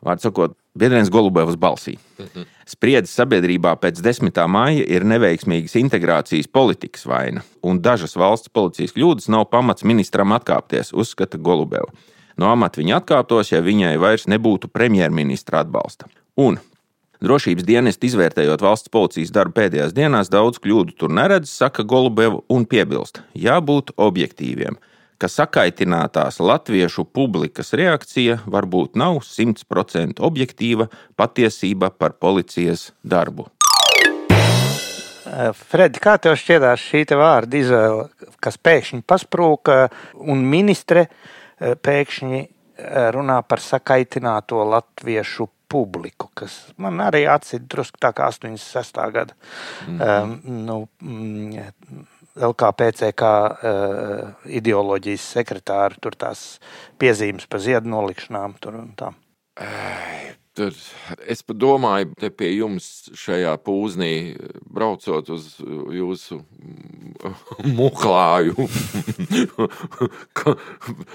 [0.03, 1.99] Vārds sakot, Biedrēns Golubevs balsī.
[2.67, 4.39] Spriedzes sabiedrībā pēc 10.
[4.47, 10.95] māja ir neveiksmīgas integrācijas politikas vaina, un dažas valsts policijas kļūdas nav pamats ministram atkāpties,
[10.95, 11.91] uzskata Golubeva.
[12.41, 16.09] No amata viņa atkāptos, ja viņai vairs nebūtu premjerministra atbalsta.
[16.41, 16.61] Un
[17.23, 22.65] Drošības dienesti izvērtējot valsts policijas darbu pēdējās dienās, daudz kļūdu tur neredz, saka Golubeva, un
[22.67, 24.75] piebilst, jābūt objektīviem,
[25.23, 33.47] ka sakaitinātās latviešu publikas reakcija varbūt nav 100% objektīva patiesība par policijas darbu.
[35.33, 38.09] Eh, Fredi, kā tev šķietās šī te vārda izvēle,
[38.43, 39.77] kas pēkšņi pasprūka
[40.19, 41.07] un ministre
[41.83, 48.99] pēkšņi eh, runā par sakaitināto latviešu publiku, kas man arī atcīt drusku tā kā 86.
[49.13, 49.35] gada
[49.87, 50.23] mm -hmm.
[50.23, 56.61] um, nu, mm, LKPCK uh, ideoloģijas sekretāri, tur tās
[56.99, 59.13] piezīmes par ziedu nolikšanām tur un tā.
[60.53, 60.73] Tur
[61.29, 64.37] es domāju, te pie jums šajā pūznī,
[64.73, 65.49] braucot uz
[65.93, 66.41] jūsu
[67.79, 68.67] muklāju,
[70.39, 70.55] ka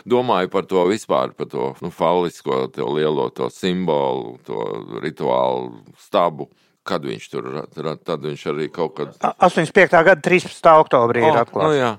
[0.08, 4.62] domāju par to vispār, par to nu, fallisko, to lielo to simbolu, to
[5.04, 6.50] rituālu stabu.
[6.88, 9.92] Kad viņš tur ra- tad viņš arī kaut kad A- 85.
[10.08, 10.70] gada 13.
[10.80, 11.68] oktobrī ir O, atklāts.
[11.68, 11.90] Nu, jā,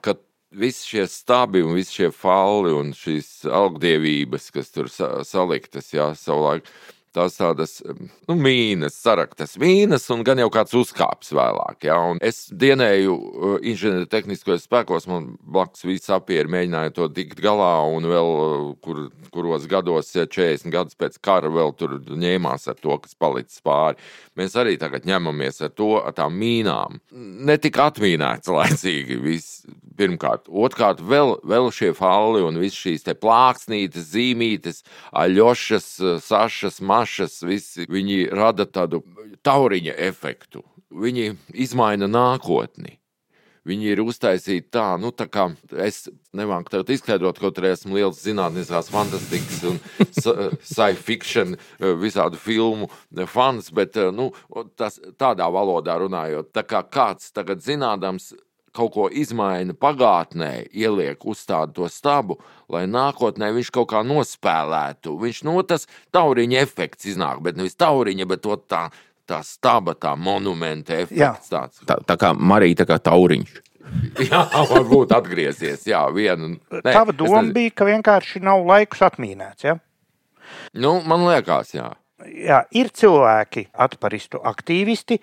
[0.00, 0.14] ka
[0.56, 6.06] visi šie stabi un visi šie falli un šīs augdievības, kas tur sa saliktas, jā,
[6.16, 6.64] savulaik,
[7.14, 7.78] tās tādas
[8.28, 11.86] nu, mīnas, saraktas mīnas, un gan jau kāds uzkāps vēlāk.
[11.88, 17.72] Jā, un es dienēju uh, inženiertehniskajos spēkos, man blakus viss apieri mēģināja to tikt galā,
[17.94, 22.78] un vēl uh, kur, kuros gados, ja 40 gadus pēc kara, vēl tur ņēmās ar
[22.80, 24.00] to, kas palicis pāri.
[24.38, 26.98] Mēs arī tagad ņemamies ar to, ar tām mīnām.
[27.48, 29.64] Netika atmīnēts laicīgi viss.
[29.94, 34.80] Pirmkārt, otrkārt, vēl, vēl šie falli un visas šīs te plāksnītes, zīmītes,
[35.14, 35.86] aļošas,
[36.24, 37.03] sašas, mašas,
[37.44, 39.02] visi viņi rada tādu
[39.44, 40.64] tauriņa efektu.
[40.94, 42.98] Viņi izmaina nākotni.
[43.64, 45.46] Viņi ir uztaisīti tā, nu, tā kā
[45.80, 46.02] es
[46.36, 49.78] nemāku tev izskaidrot, kaut arī esmu liels zinātniskās fantastikas un
[50.22, 52.90] sa- science fiction, eh, visādu filmu
[53.32, 54.28] fans, bet eh, nu,
[54.76, 58.34] tas, tādā valodā runājot, tā kā kāds tagad zinādams
[58.74, 62.38] kaut ko izmaina pagātnē, ieliek uzstādu to stabu,
[62.72, 65.14] lai nākotnē viņš kaut kā nospēlētu.
[65.22, 68.88] Viņš no tas tauriņa efekts iznāk, bet nevis tauriņa, bet to tā,
[69.30, 71.52] tā staba, tā monumenta efekts.
[71.52, 71.84] Tāds.
[71.86, 73.60] Tā, tā kā Marija, tā kā tauriņš.
[74.30, 75.84] Jā, varbūt atgriezies.
[75.86, 76.54] Jā, vienu.
[76.72, 77.54] Nē, Tava doma nezinu.
[77.56, 79.66] bija, ka vienkārši nav laikus atmīnēts.
[79.68, 79.76] Ja?
[80.74, 81.90] Nu, man liekas, jā.
[82.24, 85.18] Jā, ir cilvēki, atparistu aktīvisti,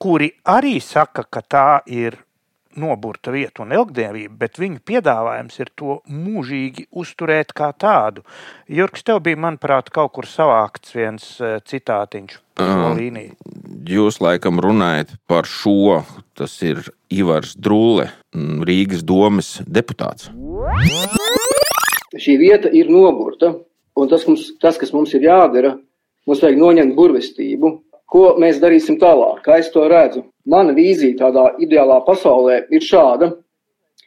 [0.00, 2.16] kuri arī saka, ka tā ir
[2.80, 8.24] noburta vieta un ilgdievība, bet viņu piedāvājums ir to mūžīgi uzturēt kā tādu.
[8.68, 13.36] Jurgs, tev bija, manuprāt, kaut kur savākts viens eh, citātiņš par šo līniju.
[13.92, 16.02] Jūs laikam runājat par šo.
[16.38, 16.80] Tas ir
[17.12, 20.30] Ivars Drūle, Rīgas domas deputāts.
[22.16, 23.52] šī vieta ir noburta,
[23.96, 25.74] un tas, mums, tas, kas mums ir jādara,
[26.28, 27.72] mums vajag noņemt burvestību.
[28.12, 29.40] Ko mēs darīsim tālāk?
[29.46, 30.26] Kā es to redzu?
[30.44, 33.30] Mana vīzija tādā ideālā pasaulē ir šāda,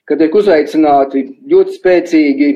[0.06, 2.50] ka tiek uzaicināti ļoti spēcīgi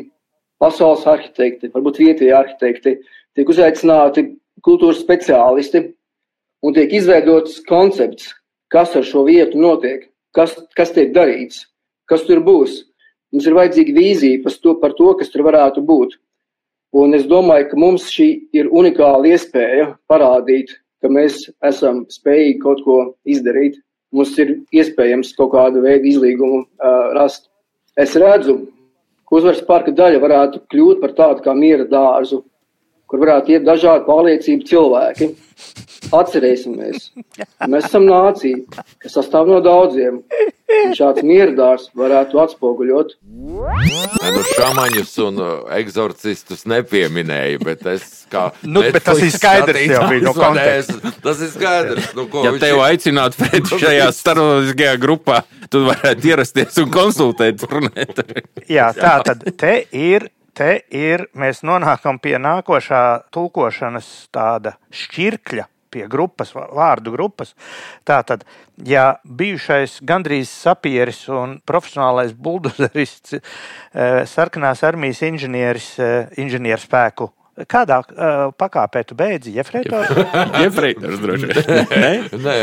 [0.62, 2.94] pasaules arhitekti, varbūt vietējie arhitekti,
[3.34, 4.28] tiek uzaicināti
[4.66, 5.88] kultūras speciālisti
[6.62, 8.34] un tiek izveidots koncepts,
[8.70, 11.64] kas ar šo vietu notiek, kas, kas tiek darīts,
[12.10, 12.84] kas tur būs.
[13.34, 16.14] Mums ir vajadzīga vīzija par to, par to, kas tur varētu būt.
[17.00, 22.84] Un es domāju, ka mums šī ir unikāla iespēja parādīt, ka mēs esam spējīgi kaut
[22.86, 22.98] ko
[23.30, 23.80] izdarīt.
[24.16, 27.48] Mums ir iespējams kaut kādu veidu izlīgumu uh, rast.
[28.00, 28.58] Es redzu,
[29.28, 32.42] ka uzvaras parka daļa varētu kļūt par tādu kā miera dārzu,
[33.10, 35.30] kur varētu iet dažādu pārliecību cilvēki.
[36.16, 37.12] Atcerēsimies,
[37.72, 40.24] mēs esam nācija, kas sastāv no daudziem.
[40.98, 43.16] Šāds mierdārs varētu atspoguļot
[44.20, 48.50] Ne, nu, šāmaņus un uh, eksorcistus nepieminēja, bet es kā.
[48.64, 52.10] Nu, bet tas ir skaidrs jau bija no skatītājs uzmanēs, Tas ir skaidrs.
[52.18, 55.40] Nu, ko Ja viņš tev ir- aicinātu pēc šajā starptautiskajā grupā,
[55.74, 57.66] tu varētu ierasties un konsultēt.
[58.70, 60.30] Jā, tā tad te ir.
[60.60, 63.02] Te ir, mēs nonākam pie nākošā
[63.32, 67.56] tulkošanas tāda šķirkļa, pie grupas, vārdu grupas.
[68.08, 68.46] Tātad,
[68.86, 77.30] ja bijušais gandrīz sapieris un profesionālais buldozerists, eh, sarkanās armijas inženieris, eh, inženierspēku,
[77.70, 80.14] kādā eh, pakāpē tu beidzi, Jefreitors?
[80.64, 82.30] Jefreitors droši vien.
[82.46, 82.60] Nē,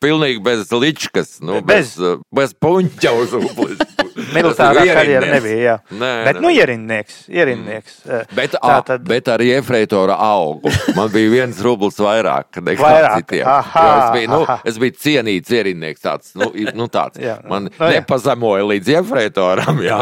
[0.00, 1.96] pilnīgi bez ličkas, nu, Bez.
[1.96, 3.99] bez, bez, bez puņķa uz upes.
[4.34, 5.58] Militārā karjera nebija.
[5.60, 5.74] Jā.
[5.90, 6.40] Nē, Bet, nē.
[6.44, 7.16] nu, ierindnieks.
[7.28, 7.96] ierindnieks.
[8.08, 13.16] eh, Bet, a, tad- bet ar iefreitora augu man bija viens rubls vairāk nekā Vairāk,
[13.24, 13.46] citiem.
[13.46, 14.58] aha, es, biju, nu, aha.
[14.64, 17.18] es biju cienīts ierindnieks, tāds, nu, nu, tāds.
[17.20, 17.38] Jā.
[17.48, 18.00] man Nu, jā.
[18.00, 19.98] nepazemoja līdz iefreitoram, jā.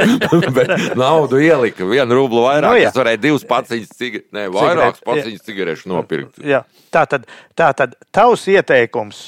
[0.56, 2.70] bet naudu ielika vienu rublu vairāk.
[2.70, 2.88] Nu, jā.
[2.90, 6.40] es varēju divas paciņas cigaretes, ne, vairākas paciņas cigarešu nopirkt.
[6.44, 7.26] Jā, tā tad,
[7.58, 9.22] tā tad tavs ieteikums,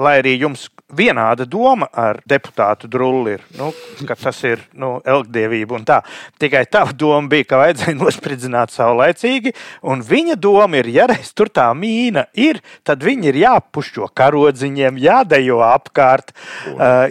[0.00, 3.70] lai arī jums vienāda doma ar deputātu drulli ir, nu,
[4.06, 6.00] ka tas ir nu, elgdievība un tā.
[6.40, 9.54] Tikai tava doma bija, ka vajadzēja nosprindzināt saulēcīgi,
[9.90, 15.00] un viņa doma ir, ja reiz tur tā mīna ir, tad viņi ir jāpušķo karodziņiem,
[15.00, 16.34] jādejo apkārt,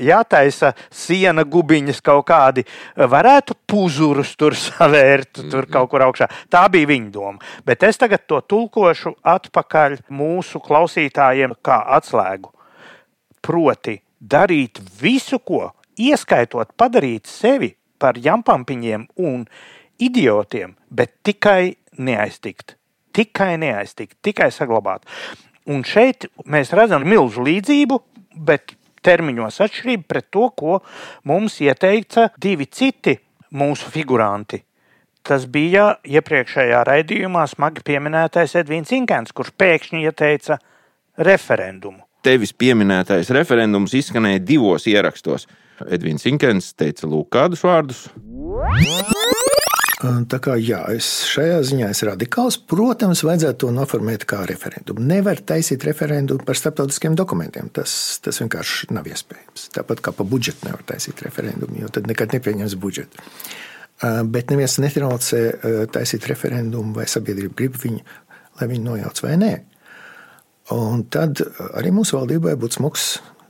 [0.04, 2.65] jātaisa siena gubiņas kaut kādi,
[2.96, 6.30] varētu puzurus tur savērt, tur kaut kur augšā.
[6.52, 7.52] Tā bija viņa doma.
[7.65, 12.54] Bet es tagad to tulkošu atpakaļ mūsu klausītājiem kā atslēgu.
[13.41, 19.45] Proti, darīt visu, ko ieskaitot, padarīt sevi par jampampiņiem un
[19.99, 22.75] idiotiem, bet tikai neaiztikt.
[23.15, 25.06] Tikai neaiztikt, tikai saglabāt.
[25.69, 27.99] Un šeit mēs redzam milzu līdzību,
[28.47, 28.75] bet
[29.06, 30.80] termiņos atšķirību pret to, ko
[31.28, 33.17] mums ieteica divi citi
[33.56, 34.63] mūsu figuranti.
[35.25, 40.58] Tas bija iepriekšējā raidījumā smagi pieminētais Edvīns Inkens, kurš pēkšņi ieteica
[41.28, 42.09] referendumu.
[42.25, 45.47] Tevis pieminētais referendums izskanēja divos ierakstos.
[45.88, 48.10] Edvins Inkens teica, lūk, kādus vārdus.
[49.99, 52.58] Tā kā jā, es šajā ziņā esmu radikāls.
[52.71, 55.03] Protams, vajadzētu to noformēt kā referendumu.
[55.03, 57.67] Nevar taisīt referendumu par starptautiskiem dokumentiem.
[57.75, 57.91] Tas,
[58.23, 59.69] tas vienkārši nav iespējams.
[59.75, 63.27] Tāpat kā par budžetu nevar taisīt referendumu, jo tad nekad nepieņems budžetu.
[64.32, 65.41] Bet neviens netraucē
[65.91, 68.05] taisīt referendumu, vai sabiedrība grib viņu,
[68.62, 69.53] lai viņi nojauc vai nē.
[70.75, 71.41] Un tad
[71.73, 73.05] arī mūsu valdībai būtu smags,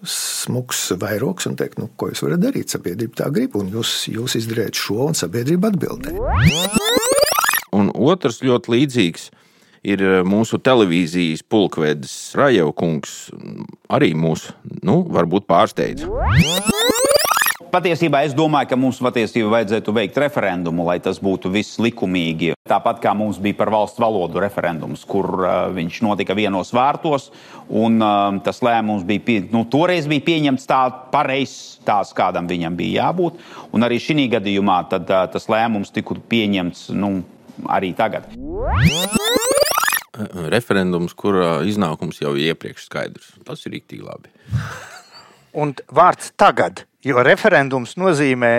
[0.07, 2.71] smags vairogs un teikt, nu, ko jūs varat darīt.
[2.71, 6.15] Sabiedrība tā grib, un jūs, jūs izdarījat šo, un sabiedrība atbildē.
[7.75, 9.29] Un otrs ļoti līdzīgs
[9.87, 13.17] ir eh, mūsu televīzijas pulkvedis Rajevkungs.
[13.95, 14.49] Arī mūs,
[14.85, 16.07] nu, varbūt pārsteidz.
[17.69, 22.55] Patiesībā es domāju, ka mums patiesībā vajadzētu veikt referendumu, lai tas būtu viss likumīgi.
[22.69, 27.27] Tāpat kā mums bija par valsts valodu referendums, kur uh, viņš notika vienos vārtos,
[27.69, 30.81] un uh, tas lēmums bija, pie, nu, toreiz bija pieņemts tā
[31.13, 33.37] pareizs, tāds, kādam viņam bija jābūt.
[33.77, 37.19] Un arī šī gadījumā tad, uh, tas lēmums tika pieņemts nu,
[37.69, 38.25] arī tagad.
[40.49, 43.33] Referendums, kurā iznākums jau ir iepriekš skaidrs.
[43.45, 44.33] Tas ir rīktīgi labi.
[45.53, 48.53] Un vārds tagad, jo referendums nozīmē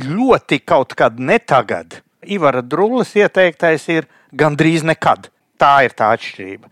[0.00, 2.00] ļoti kaut kad ne tagad.
[2.22, 5.28] Ivara Drūlis ieteiktais ir gandrīz nekad.
[5.60, 6.70] Tā ir tā atšķirība.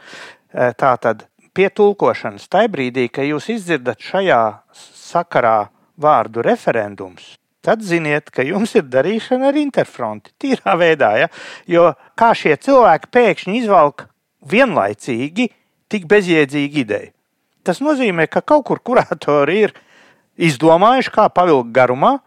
[0.54, 4.40] Eh, Tā tad pie tulkošanas, tajā brīdī, kad jūs izdzirdat šajā
[4.96, 10.32] sakarā vārdu referendums, tad ziniet, ka jums ir darīšana ar interfronti.
[10.40, 11.28] Tīrā veidā, ja?
[11.66, 14.06] jo kā šie cilvēki pēkšņi izvelk
[14.50, 15.50] vienlaicīgi
[15.90, 17.12] tik bezjēdzīgu ideju.
[17.66, 19.74] Tas nozīmē, ka kaut kur kuratori ir
[20.48, 22.18] izdomājuši, kā pavilkt garumā.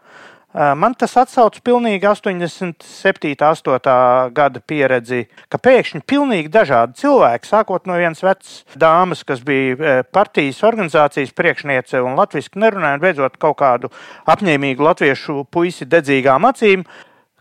[0.54, 3.32] Man tas atsauc pilnīgi 87.
[3.42, 3.88] 8.
[4.36, 10.62] gada pieredzi, ka pēkšņi pilnīgi dažādi cilvēki, sākot no vienas vecas dāmas, kas bija partijas
[10.62, 13.90] organizācijas priekšniece un latviešu nerunāja, un beidzot kaut kādu
[14.30, 16.86] apņēmīgu latviešu puisi dedzīgām acīm,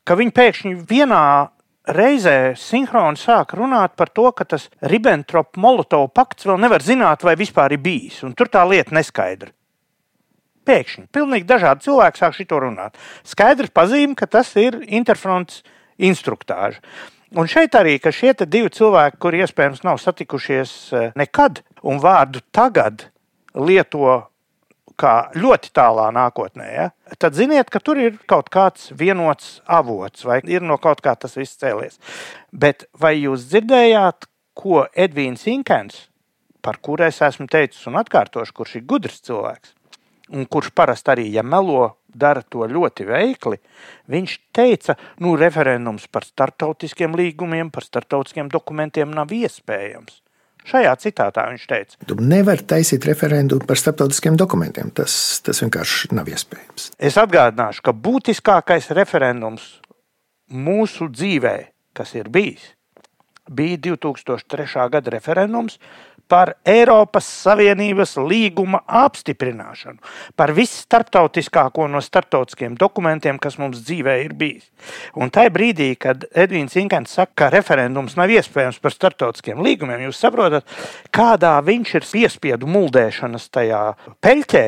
[0.02, 1.24] ka viņi pēkšņi vienā
[1.94, 7.76] reizē sinhroni sāk runāt par to, ka tas Ribbentrop-Molotov pakts vēl nevar zināt, vai vispār
[7.76, 8.24] ir bijis.
[8.26, 9.54] Un tur tā lieta neskaidra.
[10.68, 13.00] Pēkšņi pilnīgi dažādi cilvēki sāk šito runāt.
[13.28, 15.64] Skaidrs pazīme, ka tas ir interfronts
[15.98, 16.82] instruktāža.
[17.34, 22.44] Un šeit arī, ka šie divi cilvēki, kuri iespējams nav satikušies eh, nekad, un vārdu
[22.54, 23.08] tagad
[23.58, 24.20] lieto
[25.00, 26.88] kā ļoti tālā nākotnē, ja?
[27.18, 31.34] tad ziniet, ka tur ir kaut kāds vienots avots, vai ir no kaut kā tas
[31.40, 31.98] viss cēlies.
[32.54, 36.08] Bet vai jūs dzirdējāt, ko Edvīns Inkens,
[36.62, 39.74] par kuru es esmu teicis un atkārtošu, kurš ir gudrs cilvēks,
[40.34, 43.60] un kurš parasti arī, ja melo, dara to ļoti veikli,
[44.12, 50.20] viņš teica, nu, referendums par startautiskiem līgumiem, par startautiskiem dokumentiem nav iespējams.
[50.64, 54.94] Šajā citātā viņš teica, Tu nevari taisīt referendumu par starptautiskiem dokumentiem.
[54.96, 56.94] Tas, tas vienkārši nav iespējams.
[56.96, 59.66] Es atgādināšu, ka būtiskākais referendums
[60.48, 61.56] mūsu dzīvē,
[61.98, 62.64] kas ir bijis,
[63.52, 64.88] bija 2003.
[64.94, 65.80] gada referendums
[66.32, 70.00] par Eiropas Savienības līguma apstiprināšanu,
[70.40, 74.70] par visstarptautiskāko no starptautiskiem dokumentiem, kas mums dzīvē ir bijis.
[75.20, 80.22] Un tajā brīdī, kad Edvīns Inkants saka, ka referendums nav iespējams par starptautiskiem līgumiem, jūs
[80.26, 80.68] saprotat,
[81.14, 83.84] kādā viņš ir piespiedu muldēšanas tajā
[84.24, 84.68] peļķē,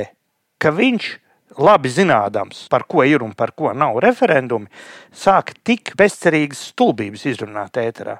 [0.61, 1.13] ka viņš
[1.61, 4.67] labi zinādams, par ko ir un par ko nav referendumi,
[5.15, 8.19] sāk tik bezcerīgas stulbības izrunāt ēterā.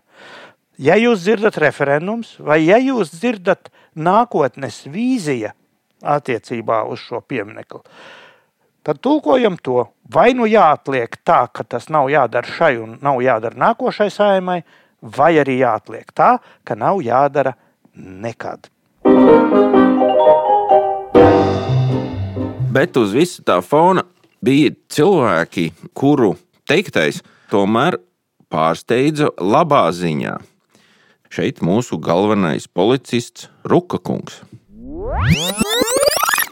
[0.75, 5.53] Ja jūs dzirdat referendums, vai ja jūs dzirdat nākotnes vīzija
[6.03, 7.79] attiecībā uz šo pieminiektu,
[8.83, 9.85] tad tulkojam to.
[10.11, 14.63] Vai nu jāatliek tā, ka tas nav jādara šai un nav jādara nākošai saimai,
[14.99, 17.55] vai arī jāatliek tā, ka nav jādara
[17.95, 18.67] nekad.
[22.75, 24.03] Bet uz visu tā fona
[24.43, 26.33] bija cilvēki, kuru
[26.67, 27.95] teiktais tomēr
[28.51, 30.35] pārsteidza labā ziņā.
[31.35, 34.37] Šeit mūsu galvenais policists Ruka kungs.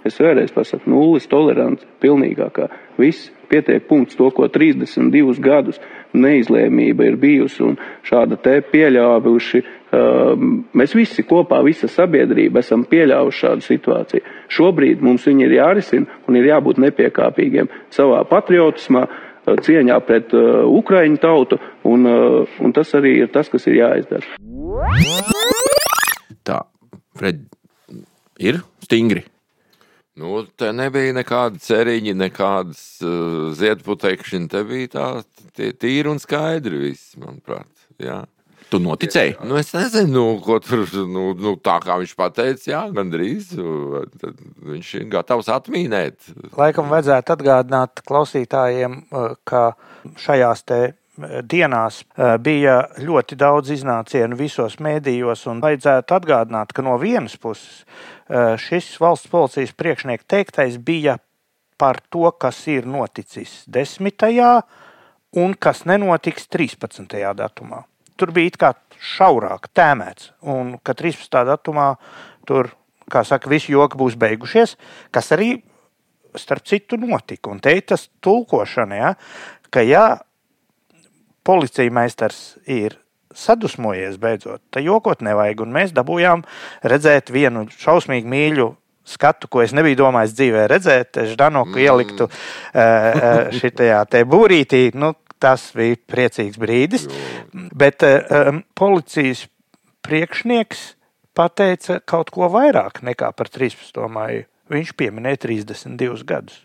[0.04, 2.66] Es vēlreiz pasaku, nulles tolerants, pilnīgākā.
[3.00, 5.80] Viss pietiek punkts to, ko 32 gadus
[6.12, 9.64] neizlēmība ir bijusi un šāda te pieļāvuši.
[9.96, 14.28] Um, mēs visi kopā, visa sabiedrība esam pieļāvuši šādu situāciju.
[14.52, 20.66] Šobrīd mums viņi ir jārisina un ir jābūt nepiekāpīgiem savā patriotismā, uh, cieņā pret uh,
[20.68, 24.44] Ukraiņu tautu, un, uh, un tas arī ir tas, kas ir jāizdara.
[26.48, 26.64] Tā,
[27.18, 27.46] Fred,
[28.42, 29.24] ir stingri.
[30.18, 34.50] Nu, te nebija nekāda ceriņa, nekādas uh, ziedputekšņa.
[34.52, 35.08] Te bija tā
[35.58, 37.70] tie, tīri un skaidri viss, manuprāt.
[38.02, 38.24] Jā.
[38.70, 39.36] Tu noticēji?
[39.46, 43.52] Nu, es nezinu, nu, ko tur nu, nu, tā kā viņš pateica, jā, gandrīz.
[44.22, 44.40] tad
[44.74, 46.32] Viņš ir gatavs atmīnēt.
[46.58, 49.64] Laikam vajadzētu atgādināt klausītājiem, eh, ka
[50.26, 56.86] šajās te eh, dienās eh, bija ļoti daudz iznācienu visos mēdījos, un vajadzētu atgādināt, ka
[56.86, 61.20] no vienas puses eh, šis valsts policijas priekšnieka teiktais bija
[61.78, 64.64] par to, kas ir noticis 10.
[65.38, 67.18] un kas nenotiks 13.
[67.38, 67.84] datumā.
[68.18, 68.74] Tur bija it kā
[69.04, 71.44] šaurāk tēmēts, un ka 13.
[71.50, 71.96] datumā
[72.48, 72.72] tur,
[73.10, 74.78] kā saka, visi joki būs beigušies,
[75.12, 75.58] kas arī
[76.38, 77.52] starp citu notika.
[77.52, 79.16] Un te ir tas tulkošana, ja,
[79.74, 80.06] ka ja
[81.44, 82.98] policija meistars ir
[83.34, 85.64] sadusmojies beidzot, tad jokot nevajag.
[85.66, 86.46] Un mēs dabūjām
[86.86, 88.70] redzēt vienu šausmīgu mīļu
[89.04, 91.20] skatu, ko es nebiju domājis dzīvē redzēt.
[91.34, 91.84] Ždanoku mm.
[91.84, 94.86] ieliktu uh, šitajā te būrītī.
[94.96, 97.08] Nu, tas bija priecīgs brīdis.
[97.52, 99.48] Bet uh, policijas
[100.06, 100.94] priekšnieks
[101.36, 104.00] pateica kaut ko vairāk nekā par 13.
[104.14, 104.48] māju.
[104.72, 106.64] Viņš pieminēja 32 gadus.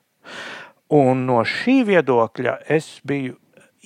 [0.94, 3.34] Un no šī viedokļa es biju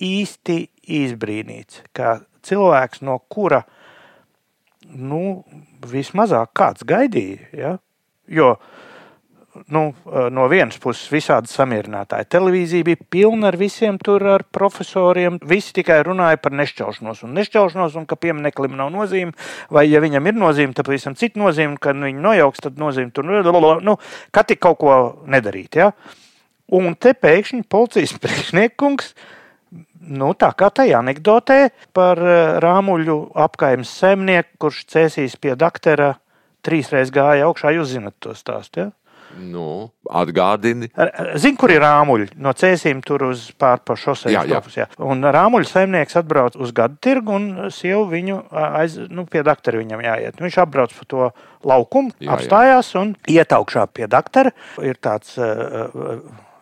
[0.02, 3.62] īsti izbrīnīts, ka cilvēks, no kura
[4.92, 5.42] nu,
[5.88, 7.50] vismazāk kāds gaidīja.
[7.56, 7.76] Ja?
[8.26, 8.56] Jo
[9.68, 9.82] nu,
[10.32, 12.28] no vienas puses visādi samierinātāji.
[12.32, 15.38] Televīzija bija pilna ar visiem tur ar profesoriem.
[15.48, 19.36] Visi tikai runāja par nešķelšanos un nešķelšanos, un ka piemineklim nav nozīme.
[19.72, 23.28] Vai, ja viņam ir nozīme, tad pavisam cita nozīme, kad viņi nojauks, tad nozīme tur
[23.28, 23.96] nu,
[24.32, 24.96] ka tik kaut ko
[25.30, 25.80] nedarīt.
[25.82, 25.92] Ja?
[26.72, 29.14] Un te pēkšņi policijas priekšniekums.
[30.02, 31.61] Nu, tā kā tajā anekdotē
[31.96, 36.16] par eh, rāmuļu apgājumu zemnieku, kurš cēsīs pie doktora,
[36.66, 37.72] trīsreiz gāja augšā.
[37.76, 38.85] Jūs zinat to stāstu.
[38.85, 38.90] Ja?
[39.38, 40.90] Nu, atgādini.
[41.40, 43.46] Zinu, kur ir rāmuļi no cēsīm tur uz.
[44.28, 44.88] Jā, jā.
[45.00, 50.04] Un rāmuļu saimnieks atbrauc uz gadu tirgu un sieva viņu aiz, nu, pie doktora viņam
[50.04, 50.40] jāiet.
[50.42, 51.32] Viņš apbrauc pa to
[51.64, 52.37] laukumu, Jā, jā.
[52.37, 54.52] apstājās un iet augšā pie doktora.
[54.85, 56.20] Ir tāds uh,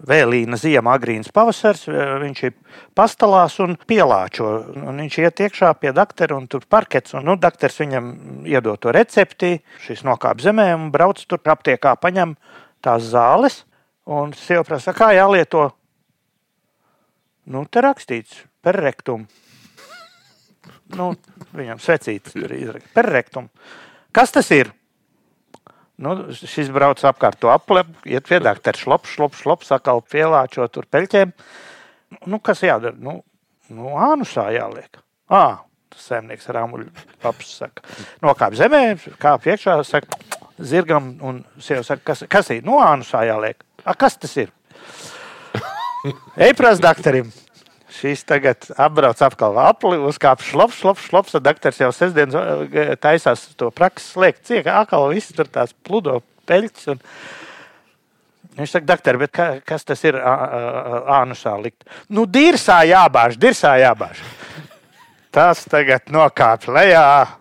[0.08, 1.86] vēlīna ziema, agrīns pavasars.
[2.22, 2.54] Viņš ir
[2.96, 4.48] pastāvās un pielāčo.
[4.76, 7.14] Un viņš iet iekšā pie doktora un tur parkets.
[7.18, 8.12] Un, nu, doktors viņam
[8.48, 12.36] iedod to recepti, šis nokāp zemē un brauc tur aptiekā, paņem
[12.84, 13.62] tās zāles.
[14.10, 15.68] Un sieva prasa, kā jālieto.
[17.50, 19.26] Nu, te rakstīts per rektum.
[20.96, 21.12] Nu,
[21.54, 22.90] viņam svecīts tur izrakst.
[22.94, 23.48] Per rektum.
[24.14, 24.72] Kas tas ir?
[26.00, 30.86] Nu, šis brauc apkārt to aplepu, iet pie doktora, šlops, šlops, šlops, atkal pielāčo tur
[30.88, 31.34] peļķēm.
[32.24, 32.96] Nu, kas jādara?
[32.96, 33.18] Nu,
[33.68, 35.02] nu ānusā jāliek.
[35.28, 35.60] Ā,
[35.92, 36.88] tas saimnieks ar āmuļu
[37.20, 37.84] paps saka.
[38.24, 38.82] Nokāp zemē,
[39.20, 40.16] kāp iekšā, saka,
[40.56, 42.64] zirgam, un sieva saka, kas, kas ir?
[42.64, 43.60] Nu, ānusā jāliek.
[43.84, 44.48] A, kas tas ir?
[46.40, 47.28] Ej, prasa doktoram.
[48.00, 51.34] Šis tagad apbrauc apkārt apli, uzkāpa šlops, šlops, šlops.
[51.36, 52.36] Tad doktors jau sestdienas
[52.72, 54.46] eh, taisās to praksi slēgt.
[54.48, 56.90] Ciek, akal viss tur tās pludo peļķis.
[56.94, 57.02] Un...
[58.60, 61.84] Viņš saka, doktor, bet ka, kas tas ir ānusā likt?
[62.12, 64.24] Nu, dirsā jābāž, dirsā jābāž.
[65.30, 67.39] Tas tagad nokāp lejā.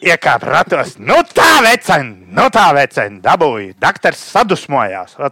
[0.00, 0.94] Iekāpa ratos.
[0.96, 3.74] Nu tā, vecen, nu tā, vecen, dabūja.
[3.82, 5.16] Doktors sadusmojās.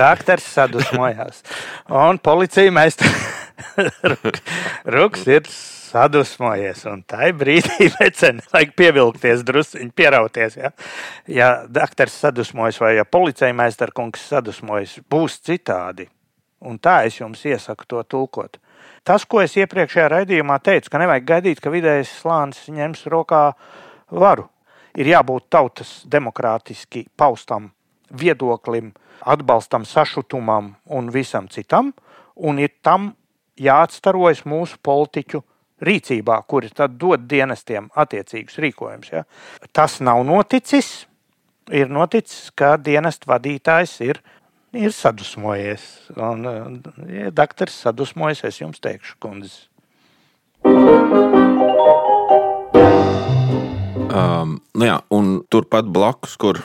[0.00, 1.40] Doktors sadusmojās.
[1.88, 3.00] Un policija mēs
[4.96, 5.48] Ruks ir
[5.92, 6.84] sadusmojies.
[6.90, 10.58] Un tajā brīdī veceni vajag pievilkties, druskuļi pierauties.
[10.60, 10.72] Ja,
[11.28, 16.08] ja doktors sadusmojas vai ja policija meistarkungs sadusmojas, būs citādi.
[16.62, 18.60] Un tā es jums iesaku to tulkot.
[19.06, 23.44] Tas, ko es iepriekšējā raidījumā teicu, ka nevajag gaidīt, ka vidējais slānis ņems rokā
[24.10, 24.48] varu.
[24.98, 27.70] Ir jābūt tautas demokrātiski paustam
[28.12, 28.92] viedoklim,
[29.24, 31.92] atbalstam, sašutumam un visam citam,
[32.36, 33.12] un ir tam
[33.60, 35.42] jāatstarojas mūsu politiķu
[35.82, 39.12] rīcībā, kuri tad dod dienestiem attiecīgus rīkojumus.
[39.12, 39.24] Ja.
[39.72, 41.06] Tas nav noticis.
[41.72, 44.18] Ir noticis, ka dienestu vadītājs ir,
[44.72, 45.84] ir sadusmojies.
[46.16, 46.46] Un,
[47.12, 49.68] ja doktors sadusmojas, es jums teikšu, kundzes.
[54.12, 54.98] Um, nu jā,
[55.52, 56.60] turpat blakus, kur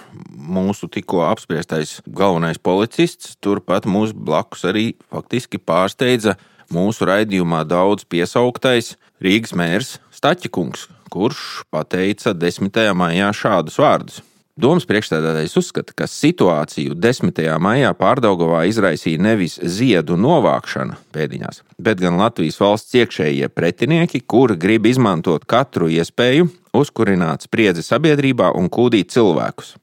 [0.48, 6.36] mūsu tikko apspriestais galvenais policists, turpat mūsu blakus arī faktiski pārsteidza
[6.74, 12.82] mūsu raidījumā daudz piesauktais Rīgas mērs Staķikungs, kurš pateica 10.
[12.98, 14.20] maijā šādus vārdus.
[14.58, 17.42] Domas priekšstādātais uzskata, ka situāciju 10.
[17.62, 24.90] maijā Pārdagovā izraisīja nevis ziedu novākšana pēdiņās, bet gan Latvijas valsts iekšējie pretinieki, kuri grib
[24.90, 29.76] izmantot katru iespēju uzkurināt spriedzi sabiedrībā un kūdīt cilvēkus.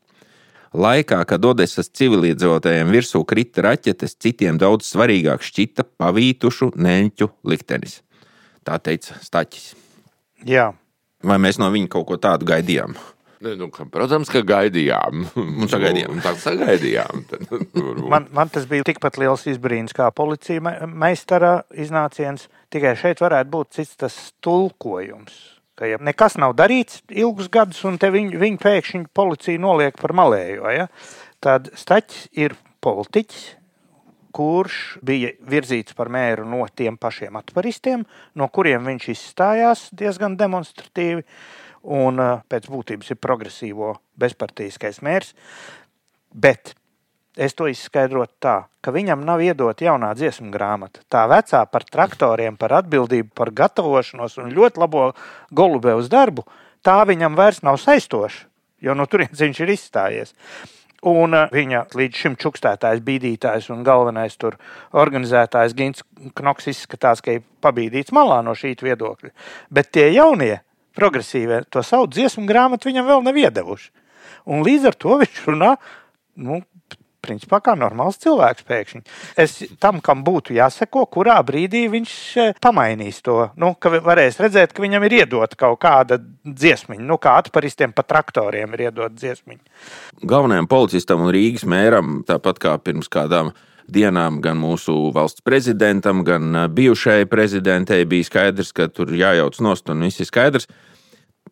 [0.74, 8.00] Laikā, kad Odesas civiliedzīvotājiem virsū krita raķetes, citiem daudz svarīgāk šķita pavītušu neņķu liktenis.
[8.66, 9.76] Tā teica Staķis.
[10.42, 10.72] Jā.
[11.22, 12.98] Vai mēs no viņa kaut ko tādu gaidījām?
[13.44, 15.24] Ne, nu, ka, protams, ka gaidījām.
[15.62, 16.14] Un sagaidījām.
[16.16, 17.24] Un tā sagaidījām.
[17.30, 17.48] Tad.
[18.12, 22.48] Man, man tas bija tikpat liels izbrīns kā policija me- meistara iznāciens.
[22.72, 25.36] Tikai šeit varētu būt cits tas tulkojums.
[25.74, 30.14] Ka, ja nekas nav darīts ilgus gadus, un te viņi, viņi pēkšņi policija noliek par
[30.14, 30.86] malējo, ja?
[31.42, 33.42] tad Staķis ir politiķis,
[34.34, 38.04] kurš bija virzīts par mēru no tiem pašiem atparistiem,
[38.38, 41.22] no kuriem viņš izstājās diezgan demonstratīvi,
[41.84, 45.34] un eh, pēc būtības ir progresīvo bezpartīskais mērs.
[46.34, 46.74] Bet
[47.36, 51.02] es to izskaidrotu tā, ka viņam nav iedota jaunā dziesmu grāmata.
[51.10, 55.10] Tā vecā par traktoriem, par atbildību, par gatavošanos un ļoti labo
[55.54, 56.46] golubēvas darbu,
[56.84, 58.46] tā viņam vairs nav saistoša,
[58.84, 60.34] jo no turienes viņš ir izstājies.
[61.04, 64.54] Un uh, viņa līdz šim čukstētājs, bīdītājs un galvenais tur
[64.96, 69.34] organizētājs Gins Knoks izskatās, ka ir pabīdīts malā no šī viedokļa.
[69.68, 70.62] Bet tie jaunie,
[70.96, 73.90] progresīvie, to savu dziesmu grāmatu viņam vēl nav iedevuši.
[74.50, 75.74] Un līdz ar to viņš runā,
[76.44, 76.60] nu,
[77.24, 79.02] principā kā normāls cilvēks pēkšņi.
[79.40, 83.38] Es tam, kam būtu jāseko, kurā brīdī viņš eh, pamainīs to.
[83.60, 88.04] Nu, ka varēs redzēt, ka viņam ir iedota kaut kāda dziesmiņa, nu, kā atparistiem pa
[88.06, 89.62] traktoriem ir iedota dziesmiņa.
[90.24, 93.54] Galvenajam policistam un Rīgas mēram, tāpat kā pirms kādām
[93.90, 99.90] dienām, gan mūsu valsts prezidentam, gan eh, bijušajai prezidentei bija skaidrs, ka tur jājauc nost
[99.92, 100.68] un viss ir skaidrs.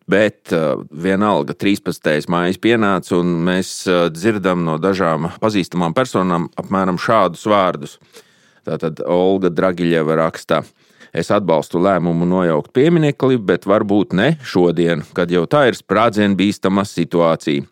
[0.09, 2.25] Bet uh, vienalga 13.
[2.27, 7.93] maija pienāca, un mēs uh, dzirdam no dažām pazīstamām personām apmēram šādus vārdus.
[8.67, 10.59] Tātad Olga Dragiļeva raksta,
[11.15, 16.83] es atbalstu lēmumu nojaukt pieminekli, bet varbūt ne šodien, kad jau tā ir sprādzienu bīstama
[16.89, 17.63] situācija.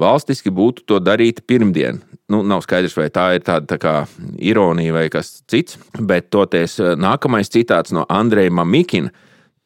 [0.00, 2.00] Valstiski būtu to darīt pirmdien.
[2.28, 3.94] Nu, nav skaidrs, vai tā ir tāda tā kā
[4.42, 9.12] ironija vai kas cits, bet toties uh, nākamais citāts no Andreja Mamikina.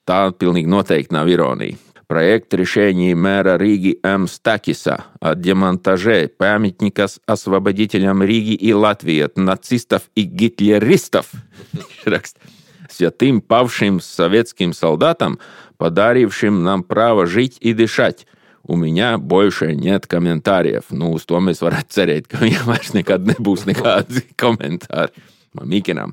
[0.08, 1.78] Tā pilnīgi noteikti nav ironija.
[2.08, 4.26] Проект решений мэра Риги М.
[4.26, 11.30] Стакиса о демонтаже памятника с освободителям Риги и Латвии от нацистов и гитлеристов
[12.06, 12.40] Raksta.
[12.90, 15.38] святым павшим советским солдатам,
[15.76, 18.26] подарившим нам право жить и дышать.
[18.68, 20.90] У меня больше нет комментариев.
[20.90, 25.24] Nu, uz to mēs varētu cerēt, ka viņam vairs nekad nebūs nekādi komentāri.
[25.64, 26.12] Mikinam.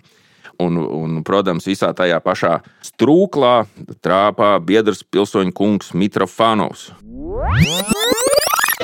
[0.64, 2.54] Un, un, protams, visā tajā pašā
[2.86, 3.66] strūklā
[4.00, 6.94] trāpā biedrs pilsoņu kungs Mitrofanovs.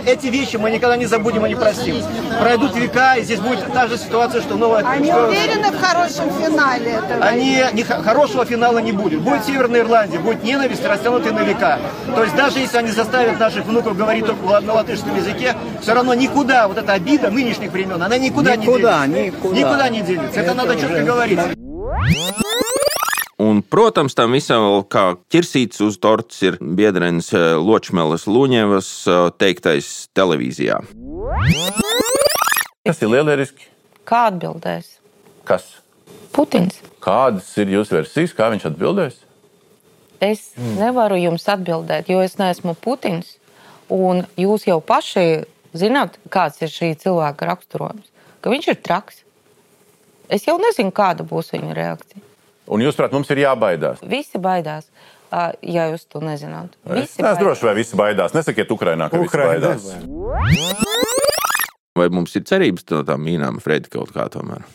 [0.07, 1.97] Эти вещи мы никогда не забудем и не простим.
[2.41, 4.85] Пройдут века, и здесь будет та же ситуация, что новая...
[4.85, 7.25] Они что- уверены в хорошем финале этого?
[7.25, 9.21] Они, не, хорошего финала не будет.
[9.21, 11.79] Будет Северная Ирландия, будет ненависть, растянутая на века.
[12.15, 16.15] То есть даже если они заставят наших внуков говорить только на латышском языке, все равно
[16.15, 19.37] никуда вот эта обида нынешних времен, она никуда, Никуда, не денется.
[19.39, 19.57] никуда.
[19.59, 20.41] Никуда не денется.
[20.41, 21.41] Это, Это надо четко уже- говорить.
[23.37, 29.25] Un, protams, tam visam vēl kā ķirsīts uz tortes ir biedrenis eh, Ločmeles Luņevas eh,
[29.37, 30.79] teiktais televīzijā.
[32.87, 33.67] Tas ir lieliski.
[34.09, 34.95] Kā atbildēs?
[35.45, 35.67] Kas?
[36.33, 36.79] Putins.
[37.05, 39.19] Kādas ir jūsu versijas, kā viņš atbildēs?
[40.25, 43.35] Es nevaru jums atbildēt, jo es neesmu Putins.
[43.93, 45.45] Un jūs jau paši
[45.77, 48.09] zināt, kāds ir šī cilvēka raksturojums.
[48.41, 49.21] Ka viņš ir traks.
[50.33, 52.25] Es jau nezinu, kāda būs viņa reakcija.
[52.67, 54.01] Un jūs, prāt, mums ir jābaidās.
[54.11, 54.89] Visi baidās,
[55.63, 56.75] ja jūs to nezināt.
[56.89, 58.35] Es Visi neesmu drošs, vai visi baidās.
[58.35, 60.97] Nesakiet, Ukrainā, ka Ukrainā visi baidās.
[61.97, 64.67] Vai mums ir cerības no tām mīnām, Fredi, kaut kā tomēr?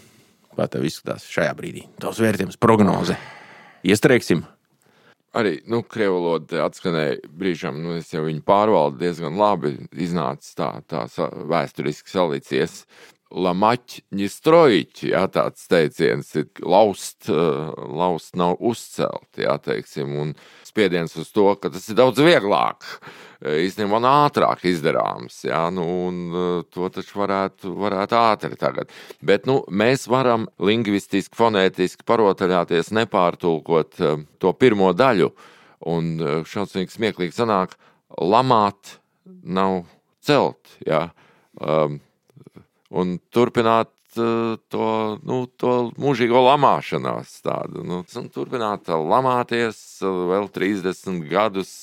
[0.56, 1.86] Kā tev izskatās šajā brīdī?
[2.02, 3.20] Tavs vērtējums, prognoze.
[3.88, 4.42] Iestrēgsim!
[5.38, 9.78] Arī nu, krievu valoda atskanēja brīžam, nu, es jau viņu pārvaldu diezgan labi.
[9.96, 12.82] Iznāca tā, tā vēsturiski salīdzies.
[13.32, 20.34] Lamaķi, ņistrojiķi, jā, tāds teiciens ir laust, uh, laust nav uzcelt, jā, teiksim, un
[20.68, 22.84] spiediens uz to, ka tas ir daudz vieglāk,
[23.40, 28.92] eh, īstenībā un ātrāk izdarāms, jā, nu, un uh, to taču varētu, varētu ātri tagad.
[29.24, 34.04] Bet, nu, mēs varam lingvistiski, fonētiski parotaļāties, nepārtulkot
[34.44, 35.32] to pirmo daļu,
[35.92, 36.14] un
[36.46, 37.80] šausmīgi smieklīgi sanāk,
[38.20, 38.98] lamāt
[39.44, 39.86] nav
[40.22, 41.08] celt, jā.
[41.62, 42.00] Um,
[42.92, 44.92] un turpināt uh, to,
[45.28, 47.40] nu, to mūžīgo lamāšanās.
[47.46, 51.74] Tādu, nu, turpināt uh, lamāties uh, vēl 30 gadus.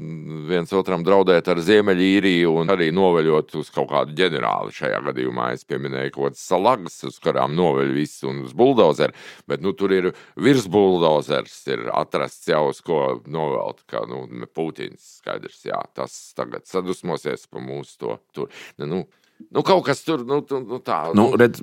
[0.00, 4.72] Viens otram draudēt ar Ziemeļīriju un arī noveļot uz kaut kādu ģenerāli.
[4.72, 9.16] Šajā gadījumā es pieminēju kaut kādas salagas, uz kurām noveļ visu un uz buldozeru.
[9.50, 13.82] Bet nu, tur ir virsbuldozers, ir atrasts jau uz ko novelt.
[13.90, 14.22] Kā nu,
[14.54, 18.16] Putins skaidrs, jā, tas tagad sadusmosies par mūsu to.
[18.36, 18.62] Tur.
[18.80, 19.02] Nu,
[19.50, 21.14] nu, kaut kas tur nu, tu- nu, tā.
[21.16, 21.62] Nu, redz,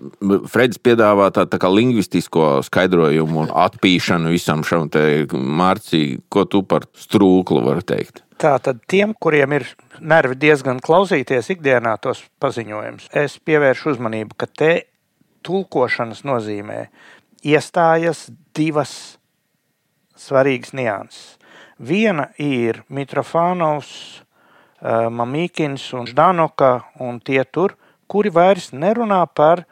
[0.51, 6.23] Fredis piedāvā tādu tā kā lingvistisko skaidrojumu un atpīšanu visam šam te mārciņam.
[6.30, 8.23] Ko tu par strūklu vari teikt?
[8.38, 9.65] Tātad tiem, kuriem ir
[9.99, 14.71] nervi diezgan klausīties ikdienā tos paziņojumus, es pievēršu uzmanību, ka te
[15.47, 16.88] tulkošanas nozīmē
[17.47, 19.17] iestājas divas
[20.17, 21.38] svarīgas nianses.
[21.78, 24.21] Viena ir Mitrofānovs,
[24.84, 26.71] Mamīkins un Ždanoka
[27.01, 27.73] un tie tur,
[28.07, 29.65] kuri vairs nerunā par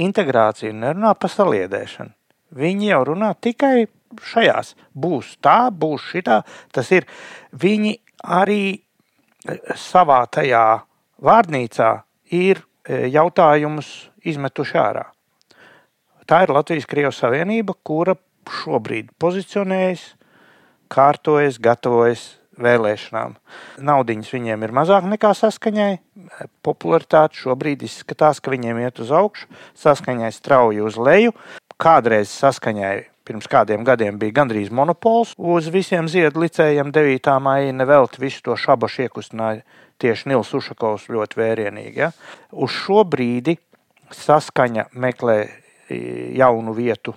[0.00, 2.14] integrāciju, nerunā par saliedēšanu.
[2.56, 3.88] Viņi jau runā tikai
[4.26, 4.74] šajās.
[4.94, 6.40] Būs tā, būs šitā.
[6.74, 7.06] Tas ir.
[7.52, 10.82] Viņi arī eh, savā tajā
[11.22, 11.92] vārnīcā
[12.34, 15.06] ir eh, jautājumus izmetuši ārā.
[16.30, 18.14] Tā ir Latvijas-Krievijas Savienība, kura
[18.50, 20.12] šobrīd pozicionējas,
[20.90, 23.36] kārtojas, gatavojas vēlēšanām.
[23.86, 25.92] Naudiņas viņiem ir mazāk nekā saskaņai.
[26.66, 29.48] Popularitāte šobrīd izskatās, ka viņiem iet uz augšu,
[29.80, 31.34] saskaņai strauji uz leju.
[31.80, 32.94] Kādreiz saskaņai
[33.30, 37.32] pirms kādiem gadiem bija gandrīz monopols uz visiem ziedu licējiem 9.
[37.42, 37.72] maijā.
[37.76, 39.62] Nevelti visu to šabašu iekustināja
[40.00, 42.00] tieši Nils Ušakovs ļoti vērienīgi.
[42.00, 42.10] Ja?
[42.50, 43.56] Uz šo brīdi
[44.16, 45.38] saskaņa meklē
[46.36, 47.14] jaunu vietu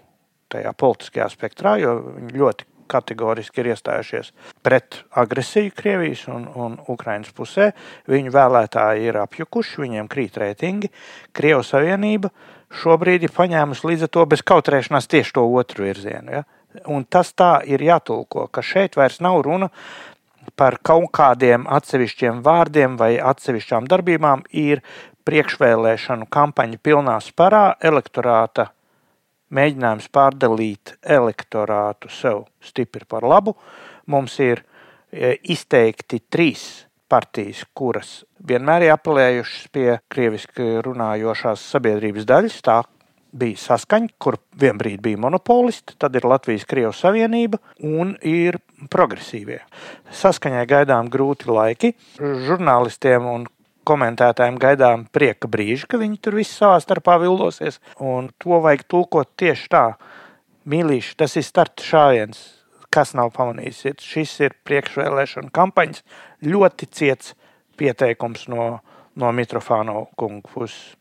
[0.53, 4.31] tajā politiskajā spektrā, jo viņi ļoti kategoriski ir iestājušies
[4.63, 7.71] pret agresiju Krievijas un, un Ukraiņas pusē.
[8.09, 10.91] Viņu vēlētāji ir apjukuši, viņiem krīt reitingi.
[11.33, 12.31] Krievijas Savienība
[12.83, 16.39] šobrīd ir paņēmusi līdz ar to bez kautrēšanās tieši to otru virzienu.
[16.39, 16.43] Ja?
[16.89, 19.69] Un tas tā ir jātulko, ka šeit vairs nav runa
[20.59, 24.83] par kaut kādiem atsevišķiem vārdiem vai atsevišķām darbībām, ir
[25.27, 28.71] priekšvēlēšanu kampaņa pilnā sparā, elektorāta
[29.53, 33.55] mēģinājums pārdalīt elektorātu sev stipri par labu.
[34.11, 34.63] Mums ir
[35.11, 36.65] e, izteikti trīs
[37.09, 42.59] partijas, kuras vienmēr ir apelējušas pie krieviski runājošās sabiedrības daļas.
[42.65, 42.81] Tā
[43.33, 48.59] bija saskaņa, kur vienbrīd bija monopolisti, tad ir Latvijas Krievijas Savienība un ir
[48.93, 49.59] progresīvie.
[50.13, 51.93] Saskaņai gaidām grūti laiki.
[52.19, 53.47] Žurnālistiem un
[53.87, 57.79] komentētājiem gaidām prieka brīži, ka viņi tur visi savā starpā vildosies.
[57.99, 59.85] Un to vajag tulkot tieši tā.
[60.69, 62.41] Mīlīši, tas ir starta šāviens.
[62.93, 63.85] Kas nav pamanījis?
[64.05, 66.03] Šis ir priekšvēlēšana kampaņas
[66.45, 67.33] ļoti ciets
[67.79, 68.67] pieteikums no,
[69.17, 70.93] no Mitrofāno kungu puses.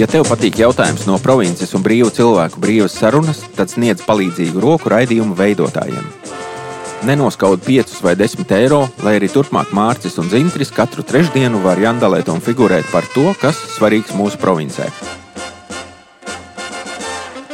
[0.00, 4.88] Ja tev patīk jautājums no provinces un brīvu cilvēku brīvas sarunas, tad sniedz palīdzīgu roku
[4.88, 6.06] raidījumu veidotājiem.
[7.02, 12.28] Nenoskaud 5 vai 10 eiro, lai arī turpmāk Mārcis un Zintris katru trešdienu var jandalēt
[12.28, 14.90] un figurēt par to, kas svarīgs mūsu provincē.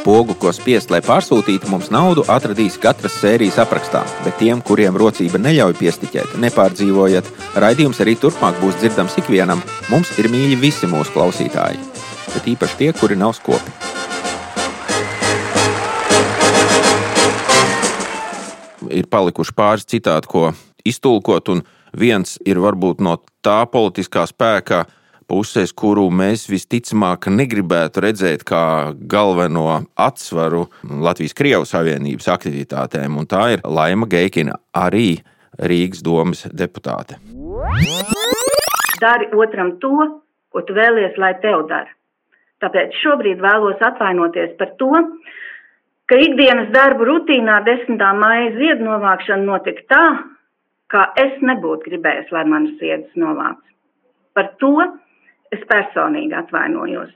[0.03, 5.39] Pogu, ko spiest, lai pārsūtītu mums naudu, atradīs katras sērijas aprakstā, bet tiem, kuriem rocība
[5.39, 9.63] neļauj piestiķēt, nepārdzīvojat, raidījums arī turpmāk būs dzirdams ikvienam.
[9.91, 11.79] Mums ir mīļi visi mūsu klausītāji,
[12.35, 13.71] bet īpaši tie, kuri nav skopi.
[18.93, 20.51] Ir palikuši pāris citāti, ko
[20.87, 21.63] iztulkot, un
[21.97, 24.85] viens ir varbūt no tā politiskā spēka
[25.27, 33.65] puses, kuru mēs visticamāk negribētu redzēt kā galveno atsvaru Latvijas-Krievijas Savienības aktivitātēm, un tā ir
[33.65, 35.19] Laima Geikina, arī
[35.57, 37.17] Rīgas domas deputāte.
[39.01, 40.07] Dari otram to,
[40.53, 41.91] ko tu vēlies, lai tev dara.
[42.63, 44.89] Tāpēc šobrīd vēlos atvainoties par to,
[46.07, 48.03] ka ikdienas darbu rutīnā 10.
[48.21, 50.03] maija ziedu novākšana notika tā,
[50.91, 53.59] kā es nebūtu gribējis, lai manas ziedas novāc.
[54.37, 54.71] Par to
[55.51, 57.11] es personīgi atvainojos.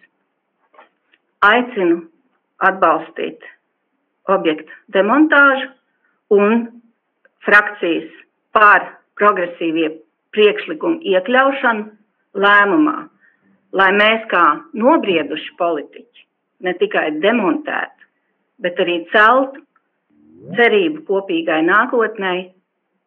[1.48, 2.02] Aicinu
[2.62, 3.46] atbalstīt
[4.30, 5.72] objektu demontāžu
[6.36, 6.68] un
[7.46, 8.12] frakcijas
[8.56, 8.86] pār
[9.18, 9.88] progresīvie
[10.36, 11.88] priekšlikumu iekļaušanu
[12.44, 12.98] lēmumā,
[13.72, 16.28] lai mēs kā nobrieduši politiķi
[16.68, 18.01] ne tikai demontētu,
[18.62, 19.66] bet arī celtu
[20.58, 22.36] cerību kopīgai nākotnē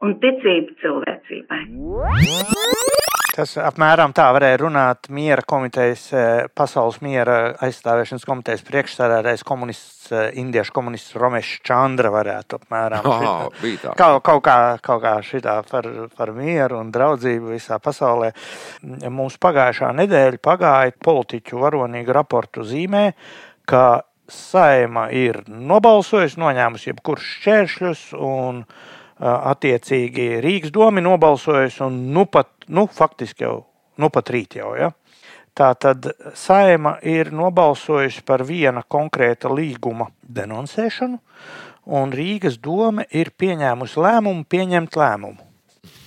[0.05, 1.63] un ticību cilvēcībai.
[3.35, 10.31] Tas apmēram tā varēja runāt miera komitejas, eh, pasaules miera aizstāvēšanas komitejas priekšsēdētājs komunists, eh,
[10.39, 13.03] indiešu komunists Romešs Čandra varētu apmēram.
[13.03, 13.97] Ā, šitā-.
[13.99, 18.31] Kaut, kaut kā, kaut kā šitā par, par mieru un draudzību visā pasaulē.
[19.11, 23.15] Mums pagājušā nedēļa pagāja politiķu varonīgu raportu zīmē,
[23.67, 28.65] ka saima ir nobalsojusi, noņēmusi jebkurus šķēršļus un
[29.25, 33.57] attiecīgi Rīgas domi nobalsojusi un nu pat, nu faktiski jau,
[34.01, 34.91] nu pat rīt jau, ja.
[35.55, 41.21] Tā tad saima ir nobalsojusi par viena konkrēta līguma denonsēšanu,
[41.95, 45.54] un Rīgas doma ir pieņēmusi lēmumu pieņemt lēmumu.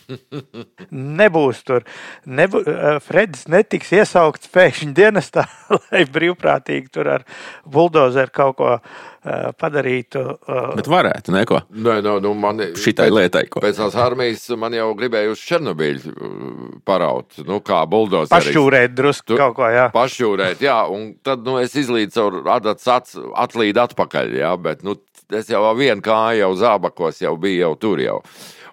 [1.19, 1.83] Nebūs tur.
[2.27, 2.61] Nebū,
[3.03, 5.45] Fredis netiks iesaukts pēkšņi dienestā,
[5.89, 7.25] lai brīvprātīgi tur ar
[7.67, 10.23] buldozeru kaut ko eh, padarītu.
[10.37, 11.61] eh, Bet varētu, neko.
[11.75, 13.61] Nē, no, nu, man, Šitai lietai, ko.
[13.63, 16.37] Pēc tās armijas man jau gribēja uz Černobiļu uh,
[16.87, 17.39] paraut.
[17.47, 18.31] Nu, kā buldozers.
[18.33, 19.89] Pašķūrēt drusku kaut ko, jā.
[19.95, 20.79] Pašķūrēt, jā.
[20.93, 24.53] Un tad nu, es izlīdu caur adats ats, atlīdu atpakaļ, jā.
[24.61, 24.95] Bet nu,
[25.35, 28.21] es jau ar vienu kāju jau zābakos jau biju jau tur jau.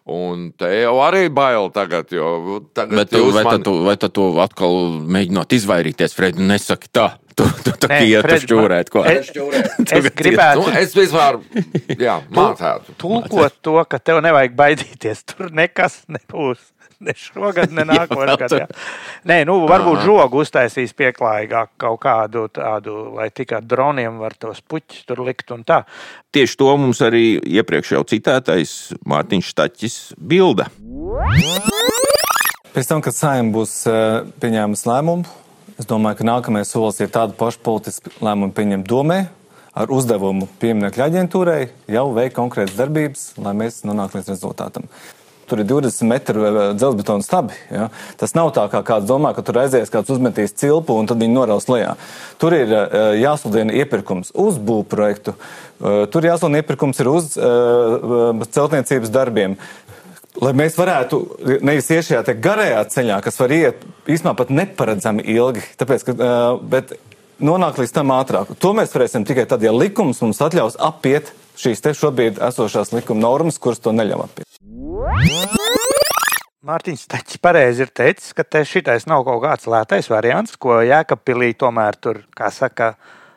[0.07, 3.95] Un te jau arī bail tagad, jo tagad Bet tu, vai, man- tad tu, vai
[3.97, 7.07] tad tu atkal mēģināt izvairīties, Fred, nesaki tā.
[7.35, 9.01] Tu, tu, tu Nē, iet Fred, uz šķūrēt, ko?
[9.09, 11.41] es- es gribētu- Nu, es vispār,
[11.99, 12.95] jā, mācētu.
[13.01, 15.25] Tulkot to, ka tev nevajag baidīties.
[15.33, 16.61] Tur nekas nebūs.
[17.05, 18.65] Ne šogad, ne nākamā gada.
[18.65, 18.69] jā.
[19.29, 20.07] Nē, nu, varbūt Aha.
[20.07, 25.65] žogu uztaisīs pieklājīgāk kaut kādu tādu, lai tikai droniem var tos puķus tur likt un
[25.69, 25.83] tā.
[26.35, 28.75] Tieši to mums arī iepriekš jau citētais
[29.07, 30.71] Mārtiņš Štaķis bilda.
[32.75, 35.29] Pēc tam, kad saimnieks būs eh, pieņēmis lēmumu,
[35.79, 39.25] es domāju, ka nākamais solis ir tādu pašu politisku lēmumu pieņemt domē.
[39.75, 44.87] Ar uzdevumu pieminiektu aģentūrai jau veikt konkrētas darbības, lai mēs nonāktu līdz rezultātam.
[45.49, 47.57] Tur ir 20 metru eh, dzelzbetona stabi.
[47.73, 47.89] Ja?
[48.21, 51.37] Tas nav tā, kā kāds domā, ka tur aizies kāds uzmetīs cilpu un tad viņi
[51.37, 51.95] noraus lejā.
[52.41, 59.13] Tur ir eh, jāsludina iepirkums uz būvprojektu, eh, tur jāsludina iepirkums ir uz uh, celtniecības
[59.13, 59.57] darbiem.
[60.43, 61.21] Lai mēs varētu
[61.63, 66.97] nevis iet šajā garajā ceļā, kas var iet īstenībā pat neparedzami ilgi, tāpēc, ka, bet
[67.39, 68.51] nonākt līdz tam ātrāk.
[68.59, 73.27] To mēs varēsim tikai tad, ja likums mums atļaus apiet šīs te šobrīd esošās likuma
[73.27, 74.49] normas, kuras to neļauj apiet.
[76.65, 81.53] Mārtiņš Tačs pareizi ir teicis, ka te šitais nav kaut kāds lētais variants, ko Jēkabpilī
[81.61, 82.95] tomēr tur, kā saka,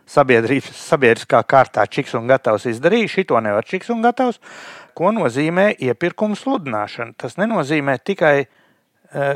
[0.07, 3.11] sabiedriskā kārtā čiks un gatavs izdarīja.
[3.17, 4.39] Šito nevar čiks un gatavs.
[4.95, 7.17] Ko nozīmē iepirkuma sludināšana?
[7.19, 8.47] Tas nenozīmē tikai e,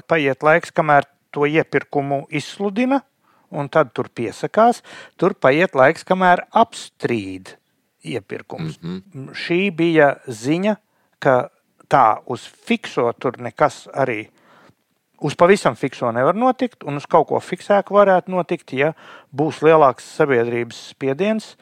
[0.07, 3.03] paiet laiks, kamēr to iepirkumu izsludina,
[3.51, 4.79] un tad tur piesakās.
[5.19, 7.57] Tur paiet laiks, kamēr apstrīd
[8.03, 8.79] iepirkums.
[8.81, 9.33] Mm -hmm.
[9.33, 10.75] Šī bija ziņa,
[11.19, 11.49] ka
[11.89, 14.29] tā uz fikso tur nekas arī.
[15.21, 18.93] Uz pavisam fikso nevar notikt, un uz kaut ko fiksētu varētu notikt, ja
[19.31, 21.57] būs lielāks sabiedrības spiediens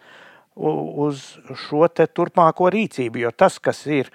[0.56, 3.18] uz šo turpmāko rīcību.
[3.18, 4.12] Jo tas, kas ir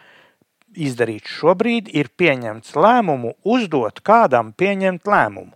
[0.76, 5.54] izdarīts šobrīd, ir pieņemts lēmumu, uzdot kādam pieņemt lēmumu.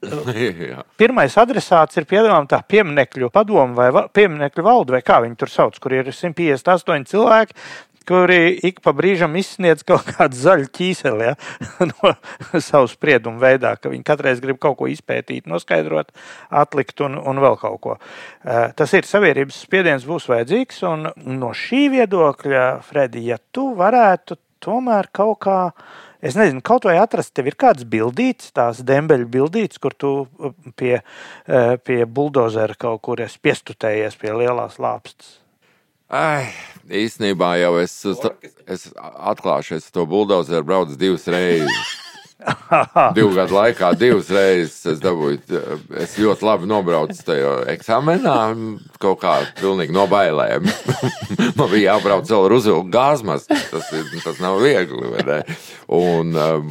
[1.00, 5.52] Pirmais adresāts ir piemēram tā pieminiektu padoma vai va- pieminiektu valde, vai kā viņi tur
[5.52, 7.54] sauc, kur ir 158 cilvēki,
[8.08, 11.34] kuri ik pa brīžam izsniedz kaut kādu zaļu ķīseli ja?
[11.90, 12.14] no
[12.64, 16.14] savu spriedumu veidā, ka viņi katreiz grib kaut ko izpētīt, noskaidrot,
[16.48, 17.98] atlikt un, un vēl kaut ko.
[18.48, 20.80] Eh, Tas ir sabiedrības spiediens, būs vajadzīgs.
[20.88, 25.58] Un no šī viedokļa, Fredi, ja tu varētu tomēr kaut kā.
[26.18, 30.54] Es nezinu, kaut vai atrast, tev ir kāds bildīts, tās dembeļu bildīts, kur tu uh,
[30.74, 35.36] pie, uh, pie buldozera kaut kur esi piestutējies pie lielās lāpstas.
[36.08, 36.48] Ai,
[36.88, 37.94] īstenībā jau es,
[38.66, 42.07] es atklāšu, es to buldozeru braucu divas reizes.
[43.16, 45.60] Divu gadu laikā divas reizes es dabūju.
[45.98, 48.36] Es ļoti labi nobraucu tajā eksāmenā,
[49.02, 50.68] kaut kā pilnīgi no bailēm.
[51.58, 53.48] Man bija jābrauc vēl ar uzvilku gāzmas.
[53.48, 53.90] Tas,
[54.24, 55.42] tas nav viegli.
[55.98, 56.70] Un, um,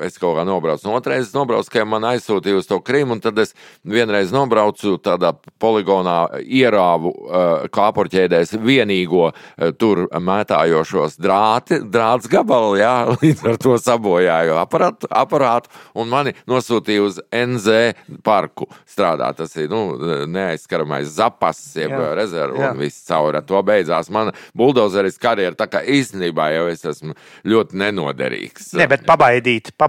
[0.00, 3.20] Es kaut kā nobraucu, no otras reizes nobraucu, ka man aizsūtīja uz to Krimu, un
[3.20, 3.52] tad es
[3.84, 9.34] vienreiz nobraucu tādā poligonā, ierāvu uh, kāpurķēdēs vienīgo uh,
[9.76, 17.04] tur mētājošos drāti, drāts gabalu, jā, līdz ar to sabojāju aparātu, aparātu, un mani nosūtīja
[17.04, 17.92] uz NZ
[18.24, 19.42] parku strādāt.
[19.42, 19.98] Tas ir, nu,
[20.32, 22.12] neaizskaramais zapas, jeb Jā.
[22.18, 22.72] rezervu, Jā.
[22.72, 24.10] un viss cauri ar to beidzās.
[24.12, 27.16] Mana buldozeris karjera, tā kā īstenībā jau es esmu
[27.48, 28.72] ļoti nenoderīgs.
[28.80, 29.82] Ne, bet pabaidīt, pabaidīt,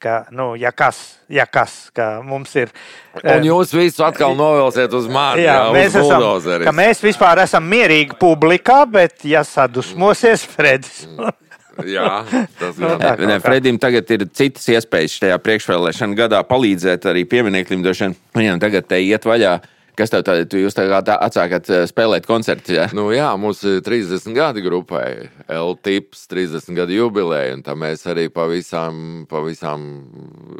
[0.00, 2.72] ka, nu, ja kas, ja kas, ka mums ir.
[3.20, 8.18] Un jūs visu atkal novilsiet uz mani, Jā, jā, mēs, esam, mēs vispār esam mierīgi
[8.20, 11.04] publikā, bet, ja sadusmosies Fredis,
[11.82, 12.22] Jā,
[12.58, 13.00] tas gan.
[13.02, 17.58] tā Nē, Fredim tagad ir citas iespējas šajā priekšvēlēšana gadā palīdzēt arī vien
[18.36, 19.56] Viņam tagad te iet vaļā.
[19.94, 22.72] Kas tev tādā, tu jūs tagad atsākat eh, spēlēt koncertus?
[22.74, 22.88] Ja?
[22.96, 28.26] Nu, jā, mums ir 30 gadi grupai, L-tips, 30 gadu jubileja, un tā mēs arī
[28.34, 29.84] pa visām, pa visām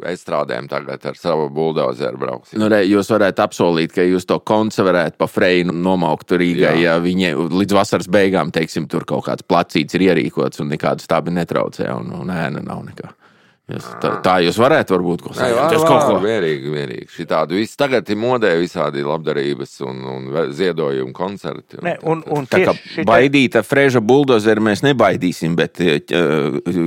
[0.07, 2.61] estrādēm tagad ar savu buldozeru brauksim.
[2.63, 6.95] Nu, re, jūs varētu apsolīt, ka jūs to koncu varētu pa freju nomaukt Rīgai, Jā.
[6.95, 11.35] ja viņi līdz vasaras beigām, teiksim, tur kaut kāds placīts ir ierīkots un nekādu stābi
[11.35, 13.11] netraucē, un, un ēna nav nekā.
[13.65, 16.19] Jūs, tā, tā jūs varētu varbūt ko var, Jūs kaut ko.
[16.21, 17.07] Mierīgi, mierīgi.
[17.09, 21.79] Šitādi viss tagad ir modē visādi labdarības un, un ziedojumu koncerti.
[21.81, 25.81] ne, un, un Tā kā šitai- baidīta freža buldozeru mēs nebaidīsim, bet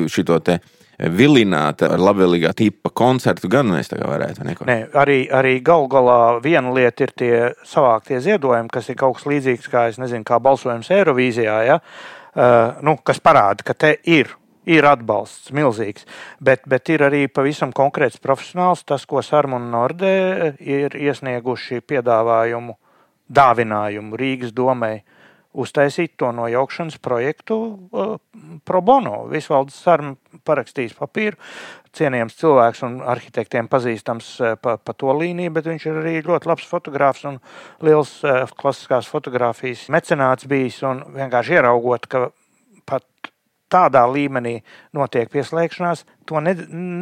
[0.07, 0.61] šo te
[0.99, 4.47] vilināta ar labvēlīgā tipa koncertu gan mēs kā varētu.
[4.47, 4.67] Neko.
[4.71, 7.35] Nē, arī, arī gal galā viena lieta ir tie
[7.67, 11.79] savāktie ziedojumi, kas ir kaut kas līdzīgs kā, es nezinu, kā balsojums Eirovīzijā, ja?
[11.79, 14.35] uh, nu, kas parāda, ka te ir.
[14.69, 16.05] Ir atbalsts milzīgs,
[16.45, 18.85] bet, bet ir arī pavisam konkrēts profesionāls.
[18.85, 22.77] Tas, ko Sārma un Nordē ir iesnieguši piedāvājumu,
[23.33, 24.99] dāvinājumu Rīgas domai,
[25.59, 28.17] uztaisīt to nojaukšanas projektu uh,
[28.69, 29.23] pro bono.
[29.33, 30.15] Visvalds Sārma
[30.47, 31.39] parakstījis papīru,
[31.97, 36.51] cienījams cilvēks un arhitektiem pazīstams eh, pa, pa to līniju, bet viņš ir arī ļoti
[36.51, 37.39] labs fotogrāfs un
[37.85, 40.83] liels eh, klasiskās fotografijas mecenāts bijis.
[40.87, 42.29] Un vienkārši ieraugot, ka
[43.73, 44.59] tādā līmenī
[44.97, 46.55] notiek pieslēgšanās, to ne,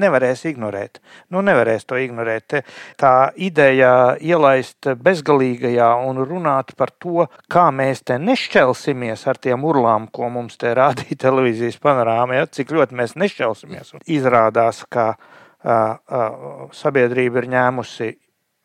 [0.02, 1.00] nevarēs ignorēt.
[1.34, 2.58] Nu, nevarēs to ignorēt.
[3.00, 10.10] Tā ideja ielaist bezgalīgajā un runāt par to, kā mēs te nešķelsimies ar tiem urlām,
[10.12, 13.96] ko mums te rādīja televīzijas panorāmā, ja, cik ļoti mēs nešķelsimies.
[14.18, 15.26] Izrādās, ka uh,
[15.66, 18.14] uh, sabiedrība ir ņēmusi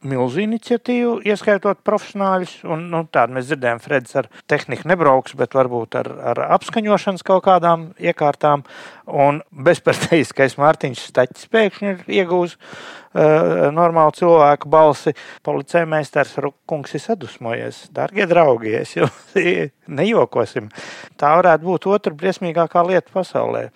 [0.07, 2.55] milzu iniciatīvu, ieskaitot profesionāļus.
[2.67, 7.45] Un, nu, tādu mēs dzirdējām, Freds ar tehniku nebrauks, bet varbūt ar, ar apskaņošanas kaut
[7.47, 8.65] kādām iekārtām.
[9.11, 15.15] Un bezparteiskais Mārtiņš Staķis pēkšņi ir iegūs uh, normālu cilvēku balsi.
[15.45, 17.85] Policija meistars Rukungs ir sadusmojies.
[17.95, 19.09] Darbie draugi, es jau
[20.01, 20.71] nejokosim.
[21.19, 23.67] Tā varētu būt otra briesmīgākā lieta pasaulē.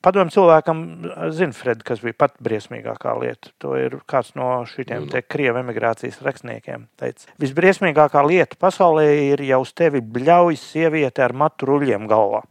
[0.00, 0.78] Padomu cilvēkam,
[1.36, 3.50] zina, Fred, kas bija pat briesmīgākā lieta.
[3.60, 6.86] To ir kāds no šiem krievu emigrācijas rakstniekiem.
[7.00, 12.42] Teica, visbriesmīgākā lieta pasaulē ir, ja uz tevi bļauj sieviete ar matu ruļļiem galvā.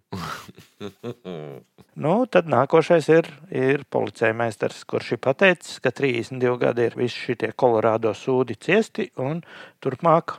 [2.00, 7.26] Nu, tad nākošais ir, ir policija meistars, kurš ir pateicis, ka 32 gadi ir visi
[7.26, 9.42] šie kolorādo sūdi ciesti, un
[9.84, 10.38] turpmāk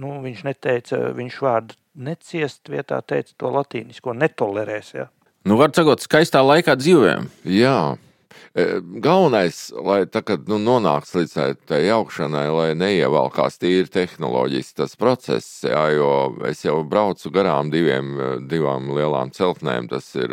[0.00, 1.76] nu, viņš neteica, viņš vārdu
[2.06, 4.94] neciest vietā teica to latīnisko, netolerēs.
[4.96, 5.06] Ja?
[5.46, 7.28] Nu, var sakot, skaistā laikā dzīvojam.
[7.46, 7.78] Jā.
[8.56, 11.34] Galvenais, lai tā, kad nu, nonāks līdz
[11.68, 16.08] tai- jaukšanai, lai neievalkās tīri tehnoloģiski tas process, jā, jo
[16.48, 18.14] es jau braucu garām diviem,
[18.48, 19.88] divām lielām celtnēm.
[19.90, 20.32] Tas ir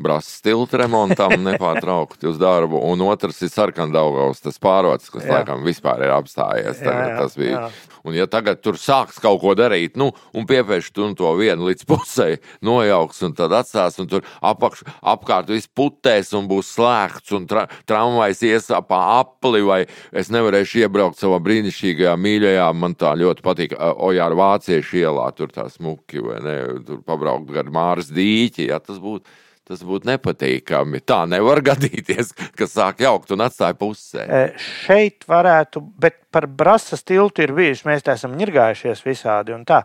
[0.00, 5.38] brāzs tilta remontam nepārtraukti uz darbu, un otrs ir sarkandaugaus tas pārots, kas Jā.
[5.40, 6.80] laikam vispār ir apstājies.
[6.80, 7.60] Jā, Tagad jā, tas bija.
[7.68, 7.70] jā.
[8.08, 11.84] Un, ja tagad tur sāks kaut ko darīt, nu, un piepieši tu to vienu līdz
[11.84, 12.28] pusē
[12.64, 17.66] nojauks, un tad atstās, un tur apakš, apkārt viss putēs un būs slēgts, un tra
[17.88, 19.80] tramvajs ies pa apli, vai
[20.12, 22.68] es nevarēšu iebraukt savā brīnišķīgajā mīļajā.
[22.76, 27.70] Man tā ļoti patīk Ojāra Vāciešu ielā, tur tā smuki, vai ne, tur pabraukt gar
[27.72, 29.26] Māras dīķi, ja tas būtu.
[29.68, 31.02] Tas būtu nepatīkami.
[31.04, 34.24] Tā nevar gadīties, ka sāk jaukt un atstāja pusē.
[34.24, 37.84] E, Šeit varētu, bet par brāzas tiltu ir bijis.
[37.84, 39.82] Mēs tā esam ņirgājušies visādi un tā.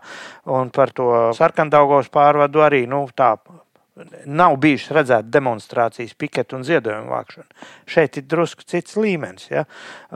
[0.47, 3.33] Un par to sarkandaugos pārvadu arī nu, tā.
[4.25, 7.67] Nav bijušas redzētas demonstrācijas, piketu un ziedojumu vākšana.
[7.85, 9.51] Šeit ir drusku cits līmenis.
[9.51, 9.67] Ja?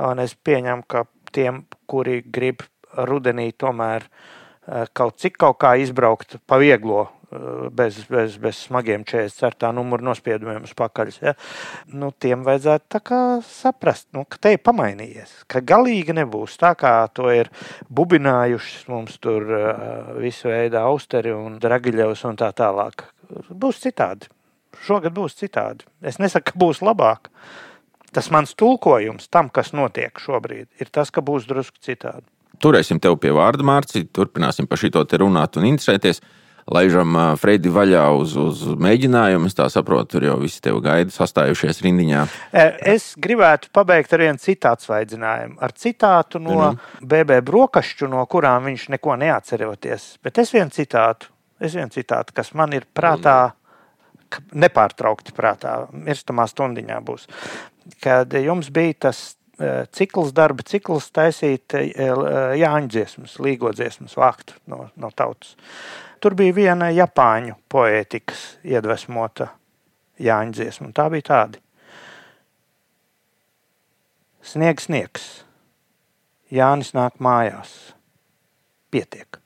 [0.07, 1.05] Un es pieņemu, ka
[1.36, 2.65] tiem, kuri grib
[2.97, 7.05] rudenī tomēr e, kaut cik kaut kā izbraukt pa vieglo
[7.71, 9.71] bez, bez, bez smagiem 44.
[9.75, 11.11] numuru nospiedumiem uz pakaļ.
[11.21, 11.34] Ja?
[11.91, 13.01] Nu, tiem vajadzētu
[13.47, 15.43] saprast, nu, ka te ir pamainījies.
[15.51, 17.51] Ka galīgi nebūs tā, kā to ir
[17.91, 19.45] bubinājuši mums tur
[20.21, 23.09] visu veidu austeri un dragiļevs un tā tālāk.
[23.49, 24.30] Būs citādi.
[24.86, 25.88] Šogad būs citādi.
[26.05, 27.32] Es nesaku, ka būs labāk.
[28.15, 32.25] Tas mans tulkojums tam, kas notiek šobrīd, ir tas, ka būs drusku citādi.
[32.63, 34.07] Turēsim tevi pie vārda, Mārcis.
[34.15, 36.23] Turpināsim par šo te runāt un interesēties
[36.67, 39.49] laižam Freidi vaļā uz, uz mēģinājumu.
[39.49, 42.25] Es tā saprotu, tur jau visi tevi gaida, sastājušies rindiņā.
[42.95, 45.59] Es gribētu pabeigt ar vienu citātu svaidzinājumu.
[45.63, 47.07] Ar citātu no mm.
[47.13, 50.15] BB brokašķu, no kurām viņš neko neatceroties.
[50.25, 51.32] Bet es vienu citātu,
[51.63, 53.53] es vienu citātu kas man ir prātā.
[54.51, 57.29] Nepārtraukti prātā, mirstamā stundiņā būs.
[58.03, 59.21] Kad jums bija tas
[59.95, 65.55] cikls, darba cikls, taisīt Jāņa dziesmas, līgo dziesmas, vākt no, no tautas.
[66.19, 69.53] Tur bija viena japāņu poētikas iedvesmota
[70.19, 71.63] Jāņa dziesma, un tā bija tāda.
[74.47, 75.25] Sniegs, sniegs,
[76.53, 77.73] Jānis nāk mājās.
[78.91, 79.41] Pietiek.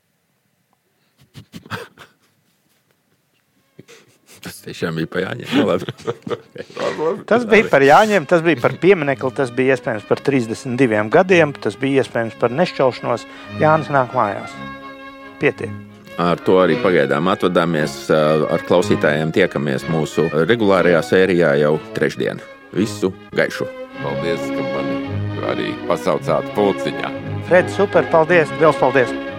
[4.42, 5.50] Tas tiešām bija par Jāņiem.
[7.30, 11.78] tas bija par Jāņiem, tas bija par pieminiektu, tas bija iespējams par 32 gadiem, tas
[11.78, 13.28] bija iespējams par nešķelšanos.
[13.62, 14.56] Jānis nāk mājās.
[15.42, 15.70] Pietiek.
[16.22, 17.94] Ar to arī pagaidām atvadāmies.
[18.12, 22.42] Ar klausītājiem tiekamies mūsu regulārajā sērijā jau trešdien.
[22.74, 23.70] Visu gaišu!
[24.02, 25.02] Paldies, ka mani
[25.52, 27.12] arī pasaucāt pulciņā.
[27.50, 28.08] Fred, super!
[28.14, 28.50] Paldies!
[28.62, 29.31] Liels paldies!